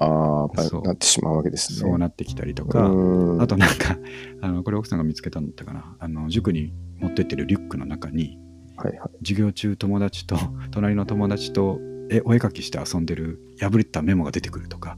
[0.00, 1.78] あそうりなってしまうわけですね。
[1.78, 3.98] そうなってきたりとか、うんあとなんか、
[4.40, 8.38] あのこれ奥さんが見つけたんだったかな、あの塾に持ってってるリュックの中に、
[8.76, 9.10] はいはい。
[9.20, 10.36] 授業中友達と
[10.70, 11.80] 隣の友達と
[12.10, 14.96] えお絵描きして遊んでる破れたメモが出てくるとか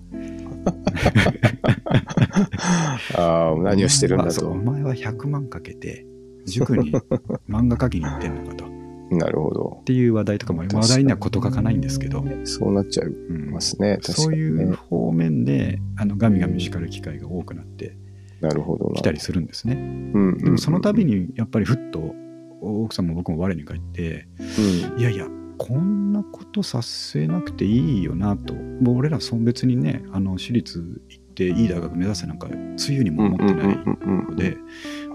[3.17, 4.59] ああ、何をしてるんだお前はそうおと。
[4.73, 6.07] 前は100万かけて
[6.47, 6.93] 塾に
[7.49, 8.69] 漫画描きに行ってんのかとっ
[9.11, 9.83] なるほど。
[9.87, 13.97] ていう話題とかも話題には事欠かないんですけど、そうなっちゃいうんますね。
[14.01, 14.35] 確かそう。
[14.35, 17.97] いう方面であのガミガミ叱る機会が多くなって
[18.41, 18.95] なるほどな。
[18.95, 19.75] きたりするんですね。
[20.15, 22.15] うんでもその度にやっぱりふっと
[22.61, 25.27] 奥さんも僕も我に返ってうんいやいや
[25.63, 28.55] こんなことさせなくていいよなと。
[28.55, 32.49] もう俺らそん別にねあの私立行っていい大学目指せなんか
[32.79, 34.57] つゆにも思ってないので、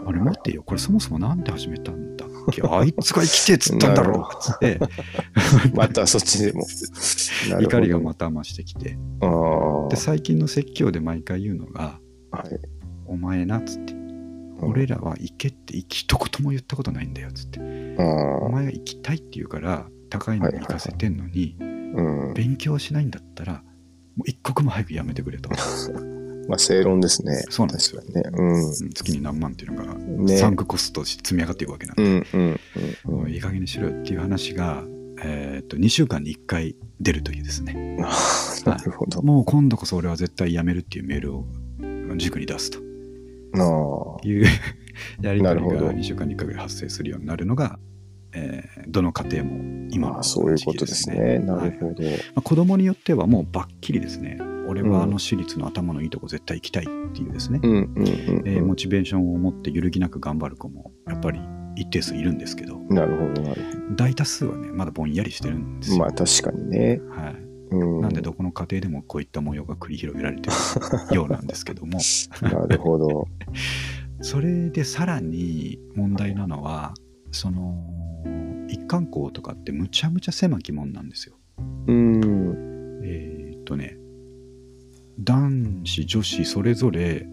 [0.05, 2.61] あれ待ってよこれそもそもなんで始めたんだっけ？
[2.61, 4.21] あいつが生きてっつったんだろう。
[4.21, 4.79] っつって
[5.73, 6.63] またそっちでも。
[7.59, 8.99] 怒りがまた増してきて。
[9.89, 12.59] で最近の説教で毎回言うのがはい。
[13.07, 13.95] 「お前な」っつって
[14.61, 17.59] 「俺らは行けって一言も言ったことないんだよ」っつって。
[17.99, 18.49] あおあ。
[18.49, 22.33] 前は行きたいって言うから高いのに行かせてんのに、うん。
[22.33, 23.63] 勉強しないんだったら
[24.15, 25.49] もう一刻も早くやめてくれと、
[26.47, 27.43] まあ、正論ですね。
[27.49, 28.23] そうなんですよね。
[28.33, 29.85] うん月に何万っていうの
[30.27, 30.37] が。
[30.37, 32.59] サンクコスト積み上がっていくわけなんで、うんうん
[33.07, 33.31] うんうん。
[33.31, 34.83] いい加減にしろよっていう話が、
[35.23, 38.11] えー、と2週間に1回出るというですねあ
[38.65, 39.21] あ なるほど。
[39.21, 41.45] もう今度こそ俺は絶対やめるっていうメールを
[42.17, 42.79] 塾に出すと
[43.57, 44.27] ああ。
[44.27, 44.45] いう
[45.21, 47.79] やり取りがなるほど2週間に1回ぐらい発生するようになるのが、
[48.35, 51.39] えーどの家庭も今のまあ、そういうことですね。
[51.39, 52.03] なるほど。
[52.03, 57.59] まあ、子供によってはもうばっきりですね俺はあの私立の頭のいいとこ絶対行きたいっていうですね、
[58.61, 61.39] モチベーションを持って揺るぎなく頑張る子もやっぱり
[61.75, 63.61] 一定数いるんですけどなるほど、なる
[63.95, 66.03] 大多数はねまだぼんやりしてるんですほど。
[66.05, 67.01] よ、まあ、確かにね。
[67.09, 67.35] はい、
[67.71, 68.01] うん。
[68.01, 71.99] なんでどこの家庭でもこういった模様が繰り広げられてるようなんですけども
[72.41, 73.27] なるほど。
[74.21, 76.93] それでさらに問題なのは
[77.31, 77.75] その
[78.67, 81.35] 一貫校とかってむちゃむちゃ狭き門なんですよ。
[81.87, 82.21] うん。
[83.03, 83.97] えーっとね
[85.19, 87.25] 男子女子それぞれ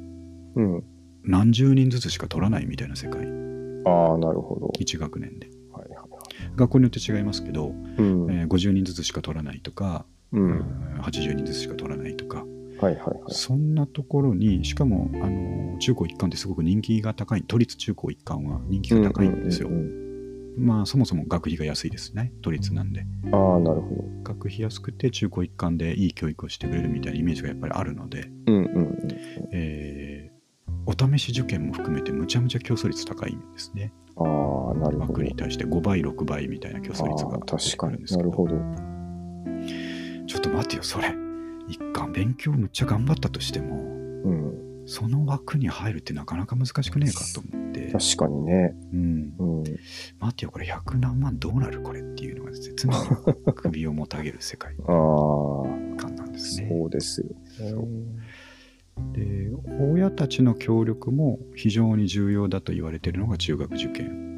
[0.55, 0.85] うん。
[1.25, 3.23] 何十人ずつしか取らないみたいな世界
[3.85, 4.73] ああ、なるほど。
[4.81, 6.09] 1学年ではいはいはい。
[6.57, 7.71] 学校によって違いますけど、う
[8.03, 8.31] ん。
[8.31, 10.43] えー50人ずつしか取らないとか、うん。
[10.43, 10.61] うん
[11.03, 12.47] 80人ずつしか取らないとかはい
[12.81, 13.19] はいはい。
[13.29, 20.12] そんなところにしかもあの中高一貫ってすごく人気が高い都立中高一貫は人気が高いんですよ、うんうん
[20.57, 23.89] まあそもそも学費が安いですね都立なんでうんああ、なるほ
[24.23, 28.53] 学費安くて中高一貫でいい教育をしてくれるみたいなイメージがやっぱりあるので、ど。
[28.53, 28.99] うんうんうん。
[29.53, 30.43] えー
[30.85, 34.25] お試し受験も含めてむちゃむちゃ競争率高いんですねああ、
[34.75, 35.23] なるほど枠。
[35.23, 38.55] に対して5倍6倍みたいな競争率が確かになるほど。
[40.27, 41.15] ちょっと待てよそれ
[41.69, 44.72] 一貫勉強むっちゃ頑張ったとしてもうん。
[44.87, 48.75] その枠に入るってなかなか難しくねえかと思って、確かにね。
[48.93, 49.65] うん、うん。
[50.19, 56.69] 待てよこれ100何万どうなるこれっていうのがですね常に首をもたげる世界ああ、観なんですね。
[56.71, 57.29] そうですよ。
[59.15, 64.33] で親たちの協力も非常に重要だと言われているのが中学受験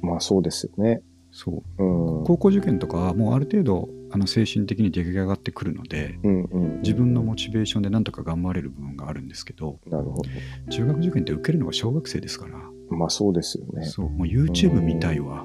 [0.00, 1.00] まあ、そうですよね。
[1.32, 2.24] そううん。
[2.24, 6.80] 高校受験とかはもうある程度あの精神的に出来上がってくるのでうんうん。
[6.82, 10.22] 自分のモチベーションでなんとか頑張れる部分があるんですけどなるほ
[10.70, 12.60] 中学受験って受けるのが小学生ですから、
[12.90, 12.96] ど。
[12.96, 13.84] まあ、そうですよね。
[13.86, 15.44] そうもう YouTube 見たいわ、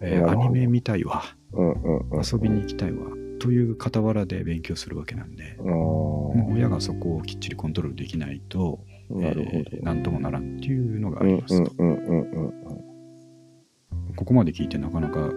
[0.00, 2.22] えーなるほどアニメ見たいわうんうんうん。
[2.24, 8.80] 遊びに行きたいわという傍らで勉強するわけなんで、あもう親がそこをきっちりコントロールできないと
[9.10, 11.28] あ、なるほえーなんともならんっていうのがあど。
[11.28, 14.14] うんりますと、うんうんうんうん。
[14.16, 15.30] ここまで聞いてなかなか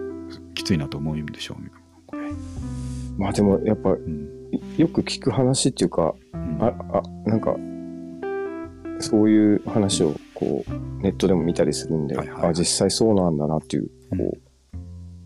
[0.54, 1.62] きついなと思うんでしょう
[3.18, 4.38] まあでもやっぱうん
[4.76, 7.54] よく聞く話っていうか、うんあ、あ、なんか、
[9.00, 14.38] そういう話をこう、ネットでも見たりするんで、はいはいはいあ、実際そうなんだなっていう、こ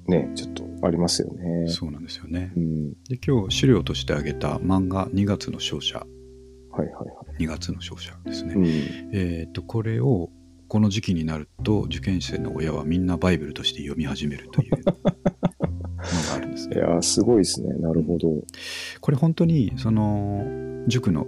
[0.06, 1.68] う、ね、ちょっとありますよね。
[1.68, 2.92] そうなんですよねうん。
[3.04, 7.04] で今日資料として挙げた漫画2月の勝者はいはいは
[7.38, 8.56] 2月の勝者ですね、い。
[8.56, 9.10] うん。
[9.14, 10.30] えっ、とこれを
[10.66, 14.82] この時期になると受験生の親はみんなバイブルとして読み始めるという
[16.06, 17.74] のがあるんですねいやー、すごいですね。
[17.74, 18.28] なるほど。
[19.00, 20.44] これ本当にその
[20.88, 21.26] 塾の、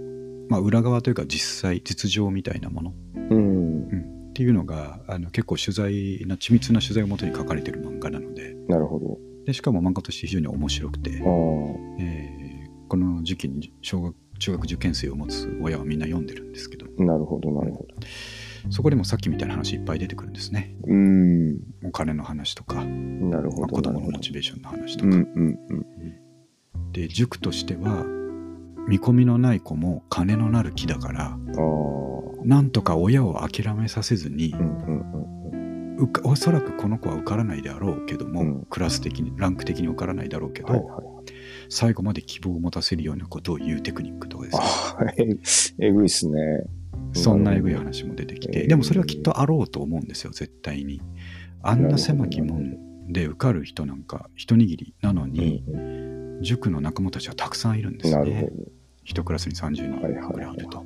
[0.49, 3.87] まあ、裏側というか実際実情みたいなもの、うん。
[3.89, 4.29] うん。
[4.29, 8.55] っていうのがあの結構取材な緻密な取材をもとに書かれてる漫画なので。
[8.67, 8.99] なるほ
[9.45, 12.45] でしかも漫画として非常に面白くて、えー
[12.87, 17.85] この時期に小学中学受験生を持つ親はみんな読んでるんですけどあ、なるほど、なるほ
[18.69, 20.93] そこでもさっきみたいな話いっぱい出てくるんですねど。
[20.93, 21.59] うん。
[21.85, 23.75] お金の話とか、まあ、なるほど。
[23.75, 26.91] 子供のモチベーションの話とか、うんうんうん。
[26.91, 28.05] で塾としては
[28.87, 32.45] 見込みのない子も金のなる木だからああ。
[32.45, 35.35] なんとか親を諦めさせずにうんうんうん
[36.25, 41.03] おそらくこの子は受からないであろうけども、うんクラス的にランク的に受からないだろうけど、はいはい。
[41.69, 44.51] 最後まで希望を持たせるようなことを言うテクニックとかで
[45.45, 46.65] すねえぐいっすね。
[47.15, 51.01] そんなえぐい話も出てきて、えーでもそれはきっとあろうと思うんですよ絶対に
[51.61, 58.49] あんな狭き門で受かる人なんか一握りなのに、うん塾の仲間たちはたくさんいるんですね
[59.05, 60.83] 一クラスに30人ぐらいいると、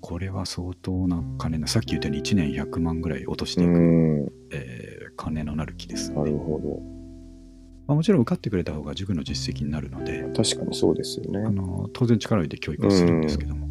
[0.00, 3.64] これは相当な金なさっき言ったように1年100万ぐらい落としてい。
[3.66, 4.32] く、うん。
[4.50, 6.80] えー金のなる木ですなるほ
[7.86, 10.42] まあ、もちろん受かってくれた方が塾の実績になるので、ど。
[10.42, 11.50] 確かにそうですよねあ。
[11.50, 13.66] の当然力を入れて教育をするんですけども、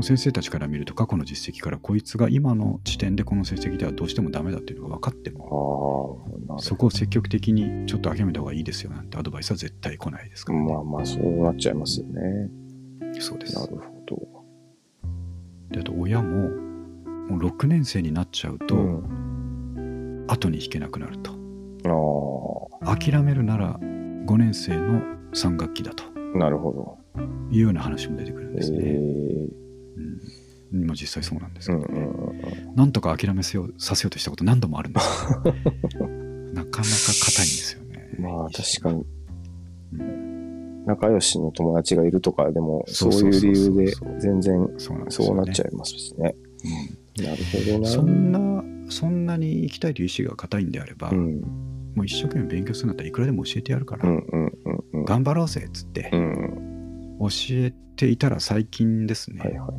[0.00, 12.50] 先生たちから見ると過去の実績からこいつが今の時点でこの成績ではどうしてもダメだっていうのが分かってあもそこを積極的にちょっと諦めた方がいいですよなんてアドバイスは絶対来ないですから、ねまあまあ、そうなっちゃいますよね。
[13.20, 14.16] そうですなるほど。
[15.70, 16.48] であと親も
[17.28, 19.32] もう6年生になっちゃうと、うん
[20.28, 21.32] 後に引けなくなると。
[22.84, 25.02] あ諦めるなら5年生の
[25.34, 26.98] 3学期だとあ、なるほ
[27.50, 28.58] いうような話も出てくるんど。
[28.58, 28.78] ですね。
[28.82, 29.61] ええ
[30.72, 32.00] うん、今実際そうなんですうんけどね。
[32.00, 36.08] うんうんなんとか諦めせようさせようとしたこと何度もあるんですけど、
[36.54, 36.84] なかなか硬いんで
[37.44, 38.08] すよね。
[38.18, 39.04] まあ確かに
[39.92, 46.34] うん仲良しの友達がいるとかでもそそういう理由で全然そうなっちゃいますしね。
[47.18, 47.88] なるほどな。
[47.88, 51.42] そんな、そんなに行きたいという意志が固いんであれば、うん
[51.94, 55.04] もう一生懸命勉強するんだったらいくらでも教えてやるから、うんうんうんうん。
[55.04, 57.18] 頑張ろうぜっつってうん。
[57.20, 59.70] 教えていたら最近ですね、はいはい。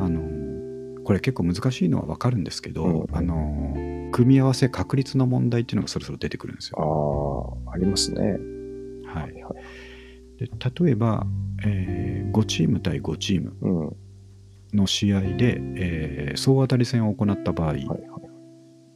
[0.00, 3.74] あのこれ結構難しいのは分かるんですけど、うんあの
[4.12, 7.58] 組み合わせ確率の問題っていうのがそろそろ出てくるんですよ。
[7.66, 8.22] ああ、ありますね。
[8.22, 8.32] はい、
[9.04, 9.32] はい。
[10.38, 10.48] で
[10.84, 11.26] 例えば、
[11.64, 13.86] え5チーム対5チームうん。
[13.88, 13.92] は
[14.72, 18.00] の試合で、えー総当たり戦を行った場合、いはい。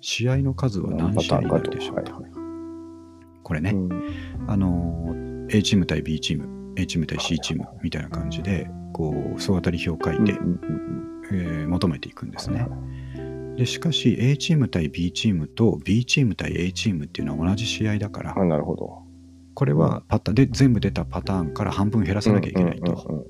[0.00, 2.30] 試合の数は何試合になるでしょうか、はいはい
[3.42, 3.90] これね、うん
[4.46, 5.12] あの
[5.50, 10.60] A チーム対 B チーム A チーム対 C チームみたいな感じでこう総当たり表を書いて、うんうん
[11.32, 12.62] えー求めていくんですね。
[12.62, 12.70] はい
[13.56, 19.02] でしかし A チーム対 B チームと B チーム対 A チームっていうのは同じ試合だからあ、なるほど。
[19.54, 23.26] これはパタで全部出たパターンから半分減らさなきゃいけないと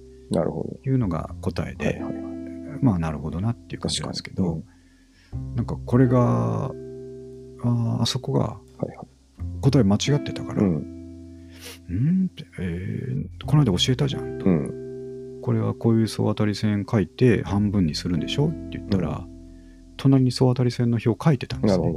[0.85, 2.15] いうのが答えではいはい。
[2.81, 4.63] まあなるほどなっていう感じなんですけど、
[5.57, 9.07] なんかこれがあーあそこがはいはい。
[9.63, 12.27] 答え間違ってたから、ううん、ん。
[12.27, 14.80] って、えーこの間教えたじゃんと、うん。
[15.51, 19.27] これはこういう総当たり線書いて半分にするんでしょって言ったら、
[19.97, 21.93] 隣に総当たり線の表書いてたんですね。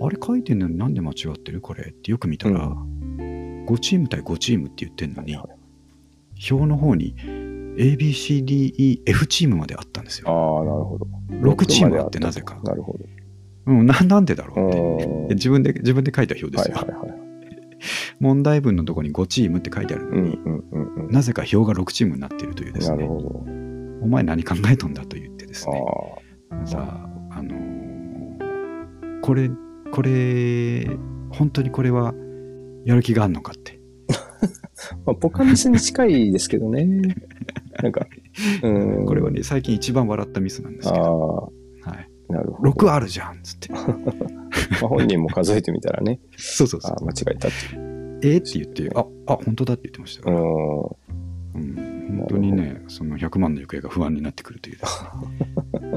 [0.00, 5.22] あれ書いてんのになんで間違ってるこれってよく見たら、う5チーム対5チームって言ってんのど。
[5.24, 5.36] に、
[6.50, 7.14] 表の方に
[7.76, 10.64] ABCDEF チームまであったんですああ、よ。
[10.64, 11.06] なるほど。
[11.50, 12.58] 6チームあってなぜか。
[12.64, 13.00] なるほど。
[13.66, 15.34] うん、ななんでだろうって。
[15.34, 17.27] 自分で自分で書いた表ですよ、はいはいはい。
[18.20, 21.10] 問題文のところに5チームって書いてあるのに、うんうんうんうん。
[21.10, 23.04] なぜか表が6チームになっているというですね。
[24.00, 26.78] お前何考えとんだと言ってですあね、さ
[27.30, 27.68] あ、あのー
[29.22, 29.50] これ、
[29.92, 30.86] これ、
[31.30, 32.14] 本当にこれは
[32.84, 33.78] やる気があるのかって。
[34.10, 34.96] あ。
[35.04, 36.86] まあ、ポカミスに近いですけどね。
[37.82, 38.06] なんか、
[38.62, 39.06] うん。
[39.06, 41.52] これはね、最近一番笑ったミスなんですあけど、
[41.84, 42.70] あ、はい、なるほど。
[42.70, 43.68] 6あるじゃんっつって。
[44.70, 46.96] まあ、本人も数えてみたらね、そうそうそうあ。
[47.00, 48.20] あ、間違えたっていう。
[48.22, 50.44] えーって言って、あ、あ、本当だって言ってましたから、うん。
[51.54, 55.88] うん、本当にね、その100万の行方が不安になってくるというね、そんな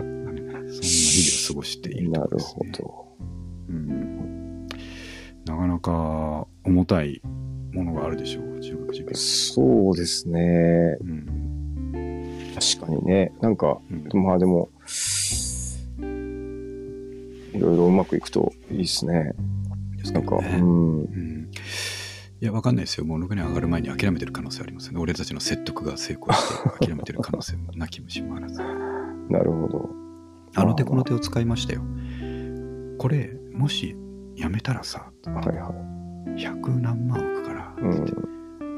[0.81, 3.07] 日々を過ごしているなるほど。
[3.69, 4.67] うん。
[5.45, 7.21] なかなか重たい
[7.73, 9.15] ものがあるでしょう、中学受験。
[9.15, 10.97] そうですね。
[11.01, 11.51] うん。
[12.53, 13.33] 確かにね。
[13.41, 14.69] なんか、うんまあでも、
[17.53, 19.13] いろいろうまくいくといいですね。
[19.13, 19.35] なんか、
[19.97, 20.57] ですけどね。
[20.59, 21.01] うん。
[21.01, 21.51] うん
[22.41, 23.05] いや、わかんないですよ。
[23.05, 24.99] もう6年上がる前に諦めてる可能性ありますよね。
[24.99, 28.59] 俺たちの説得が成功して諦めてる可能性もなきもしもあらず。
[29.29, 29.89] なるほど。
[30.55, 31.83] あの手この手を使いましたよ。
[32.97, 33.95] これ、もし
[34.35, 35.71] やめたらさ、はいは
[36.35, 37.81] 100何万億から、い。
[37.83, 38.31] うん。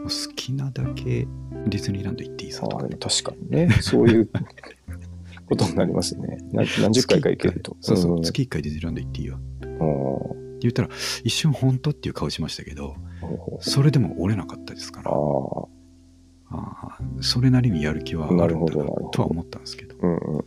[0.03, 1.26] 好きなだけ
[1.65, 4.30] ディズニーランド行っていいさとかああ、でも確かにね、そういう
[5.56, 6.38] ことになりますね。
[6.51, 7.78] な何十回か行けると。
[7.82, 8.22] そうそう、ん。
[8.22, 9.38] 月1回ディズニーランド行っていいよ。
[9.38, 10.89] って言ったら、
[11.24, 12.95] 一瞬本当っていう顔しましたけど、
[13.60, 15.12] それでも折れなかったですから、
[16.56, 20.43] あそれなりにやる気はあるんだなとは思ったんですけど、あ、うんうんうん。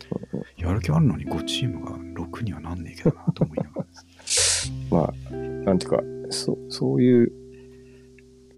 [0.57, 3.87] やる気あるのに5チームが6にはなんねえけどなと思いながら。
[4.91, 7.33] まあ、なんていうか、そそういう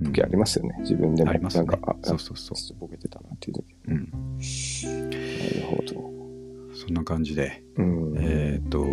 [0.00, 0.76] うん時ありますよね。
[0.80, 1.30] 自分でも。
[1.30, 1.64] ありますね。
[1.64, 2.78] なんか、あ、そうそうそう。
[2.78, 3.64] ボケてたなっていう時。
[3.86, 6.17] うん、なるほど。
[6.78, 8.14] そんな感じで、うん。
[8.18, 8.84] えっ、と、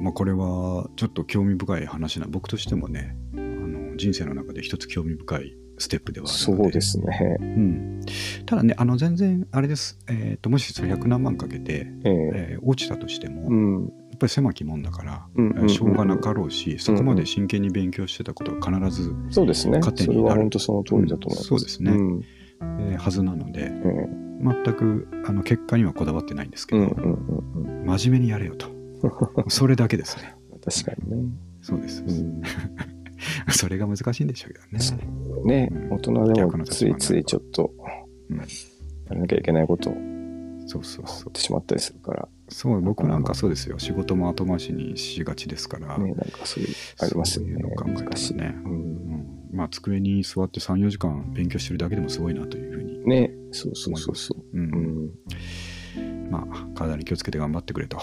[0.00, 6.62] まあ、これはちょっと興味深い話な、僕としてもね、あの人生の中で一つ興味深いステップではあるので。
[6.62, 7.36] そうですね。
[7.40, 8.00] うん、
[8.46, 13.86] ただね、あの全然あれです、えー、ともしそれ100何万かけて、えええー落ちたとしても、やうん。
[13.86, 19.80] っぱり狭きもんだから、うんうんうんしょうがなかろうし、そこまで真剣に勉強してたことが必ず、そうですね。
[19.80, 21.44] 糧になるそれは本当その通りだと思います。
[21.44, 22.22] そうですねうん。
[22.80, 27.12] えーはずなので、え全くあの結果にはこだわってないんですけど、えうんうん
[27.56, 27.86] うんうん。
[27.86, 28.68] 真面目にやれよと。
[29.48, 30.34] それだけですね。
[30.64, 31.30] 確かにね。
[31.62, 32.02] そうです。
[32.02, 32.42] うん
[33.48, 34.66] それが難しいんでしょうけど
[35.46, 35.68] ね。
[35.68, 37.72] ねうん、大人でもついついちょっと
[38.28, 38.44] うんや
[39.10, 39.94] らなきゃいけないことを
[40.66, 41.32] そうそうそうやっ。
[41.32, 43.78] てしまったりするから、そう、僕なんかそうですよ。
[43.78, 48.52] 仕事も後回しにしがちですから、ね、なんかそういう、ありますよねそういうのを考えたら。
[48.52, 48.62] ね。
[48.64, 48.68] う。
[48.68, 53.96] うんん、まあ、机に座って3、4時間勉強してるだけでもすごいなというふうにね、そうそう。
[53.96, 54.58] そうそう。
[54.58, 54.60] う。
[54.60, 55.10] ん。
[55.96, 56.30] うん。
[56.30, 57.98] まあ、体に気をつけて頑張ってくれと。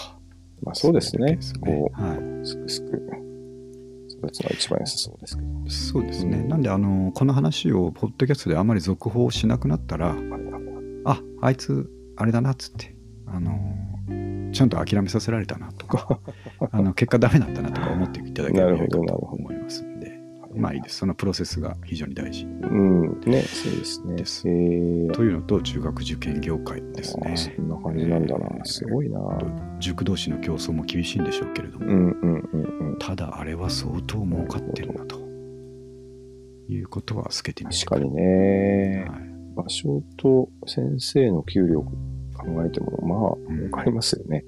[0.63, 1.37] まあそうですね。
[1.41, 2.07] それだけこですね。
[2.07, 2.87] はい、う、すくすく、
[4.11, 5.69] 育つのが一番良さそうですけど。
[5.69, 6.47] そうですね、うん。
[6.49, 10.15] なんであのこの話をポッドキャストであまり続報しなくなったら
[11.05, 12.95] ああいつあれだなっつって
[13.25, 13.51] あの
[14.53, 16.19] ちゃんと諦めさせられたなとか
[16.71, 19.83] あの結果ダメだったなとか思っていただければいいかと思います
[20.55, 24.15] まあいいですそのプロセスが非常に大事うん、ね、そうですね。
[24.15, 28.65] ですえー、というのと中学受験業界ですねそんな感じなんだな。
[28.65, 29.19] すごいな。
[29.79, 32.97] 塾同士の競争も厳しいんでしょうけれども、うんうんうんうん。
[32.99, 35.19] ただあれは相当儲かってるなと
[36.69, 39.05] いうことは透けて見て確かにね。
[39.09, 41.91] はい場所と先生の給料考
[42.65, 44.45] えても、まあ、うん儲かりますよね。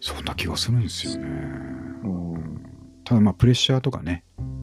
[0.00, 1.28] そんな気がするんですよね。
[2.04, 2.62] うん。
[3.04, 4.57] ただまあプレッシャーとかね、あのー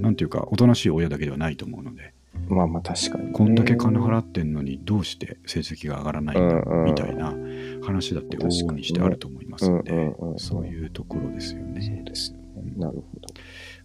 [0.00, 2.12] なんていうかおとなしい親だけではないと思うので、
[2.48, 3.32] まあまあ確かに、ね。
[3.32, 7.34] こんだけ金払ってんのにどうして成績が上がらないんだみたいな
[7.82, 12.02] 話だって往々にしてあると思いますのでそういうところですよそうね。
[12.04, 12.72] ですよね。
[12.76, 13.04] なるほ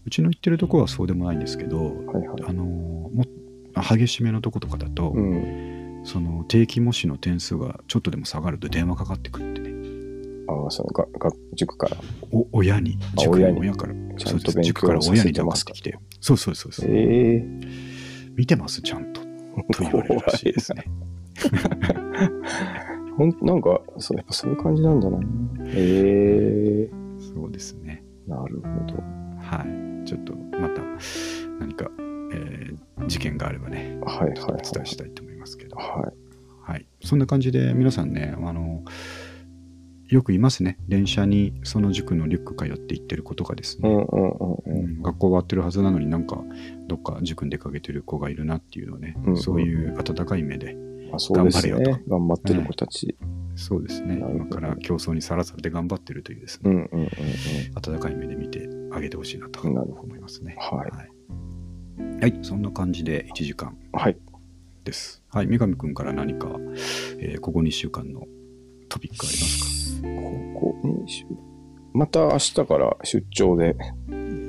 [0.05, 1.85] うちの言ってるところはそうでもないんですけど、ど。
[1.85, 2.43] はいはい。
[2.47, 3.25] あのーも
[3.75, 6.01] 激しめのとことかだと、うん。
[6.03, 9.72] その定期模試の点数がちょっとでも下がると電話かかってくるってね、
[10.47, 11.97] ああ、そのがが塾から。
[12.31, 17.47] お親に、塾あ親から、ちゃんとそうです塾から親に電せてますか話かかってきて、そうそうそうそう、ええ
[18.35, 19.21] 見てます、ちゃんと。
[19.21, 20.85] と言われるらしいですね。
[23.17, 25.19] ほんなんか、そう、やっぱそういう感じなんだな。
[25.67, 28.03] ええそうですね。
[28.27, 28.95] なるほど。
[29.39, 30.07] はい。
[30.07, 30.81] ちょっとまた
[31.59, 31.89] 何か、
[32.33, 32.77] えー
[33.07, 36.11] 事件があればね、はいはいちょっとお伝えしたいと思いますけど、は
[36.65, 36.71] い。
[36.71, 36.85] はい。
[37.03, 38.83] そんな感じで皆さんね、あの、
[40.13, 40.77] よくいますね。
[40.87, 43.89] 電車にその塾のリュック通って行ってる子とかですね。
[43.89, 44.99] うんうんうんううん。
[44.99, 46.39] ん学校終わってるはずなのになんか
[46.87, 50.75] どっか塾に出かけてる子がいるなっていうのをね、うんそういう温かい目で
[51.11, 52.03] 頑張れよね。
[52.07, 53.17] 頑張ってる子たち。
[53.55, 54.19] そうですね。
[54.19, 57.09] 今から競争にさらされて頑張ってるというですね、うんうんうんうん。
[57.93, 60.55] 温かい目で見てあげてほしいなと思いますね。
[60.59, 60.89] はい。
[60.91, 61.05] は
[62.15, 62.39] い、はい。
[62.43, 64.17] そんな感じで1時間はい。
[64.83, 65.23] です。
[65.29, 65.47] はい。
[65.47, 66.49] 三上くんから何か、
[67.17, 68.27] えーここ2週間の
[68.89, 71.25] トピックありますここにし
[71.93, 73.75] また明日から出張で、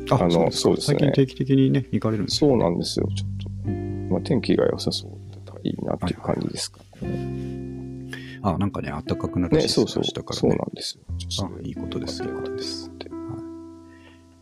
[0.09, 3.07] かあのですかそうですね最近定期的にね行かれるんですそうねなんですよ。
[3.15, 3.71] ちょっと、
[4.13, 8.11] まあ、天気が良さそうだったらいいなっていう感じですかね。
[8.43, 10.03] あなんかね暖かくなるね、しそうそう。
[10.03, 11.05] 明日からそうねなんですよ。
[11.19, 12.91] ちょっあいいことですよいいことです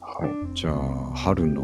[0.00, 0.54] はい。
[0.54, 1.62] じゃあ春の、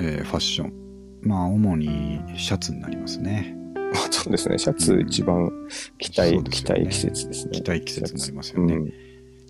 [0.00, 0.84] えーファッション
[1.22, 3.63] まあ主にシャツになりますねまあ
[4.10, 4.58] そうですね。
[4.58, 5.50] シャツ一番
[5.98, 7.52] 着たい、そうですよね着たい季節ですね。
[7.52, 8.92] 着たい季節になりますよね、うん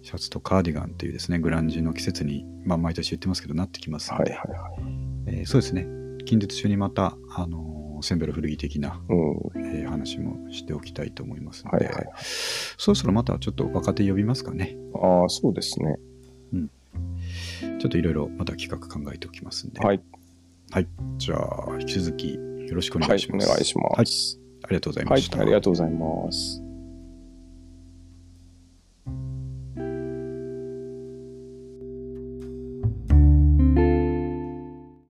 [0.05, 4.83] シャツとカーディガンっていうですねグランジの季節に、まあ、毎年言ってますけどなってきますので、はいはいはい。
[5.29, 5.87] えーそうですね
[6.27, 9.17] 近日中にまた、あのーセンベロ古着的な、うん。
[9.57, 12.15] えー話もしておきたいと思いますので、はいはいはい。
[12.77, 15.97] そろそろまたちょっと若手呼びますかねああ、そうですね。
[17.81, 20.01] ちょっといろいろまた企画考えておきますんで、はい。
[20.71, 20.89] はい、
[21.19, 22.39] じゃあ引き続き
[22.75, 24.41] よろしくお願はいい、します、お願いします。
[24.65, 26.64] ありがとうございはい、ました、ありがとうございます。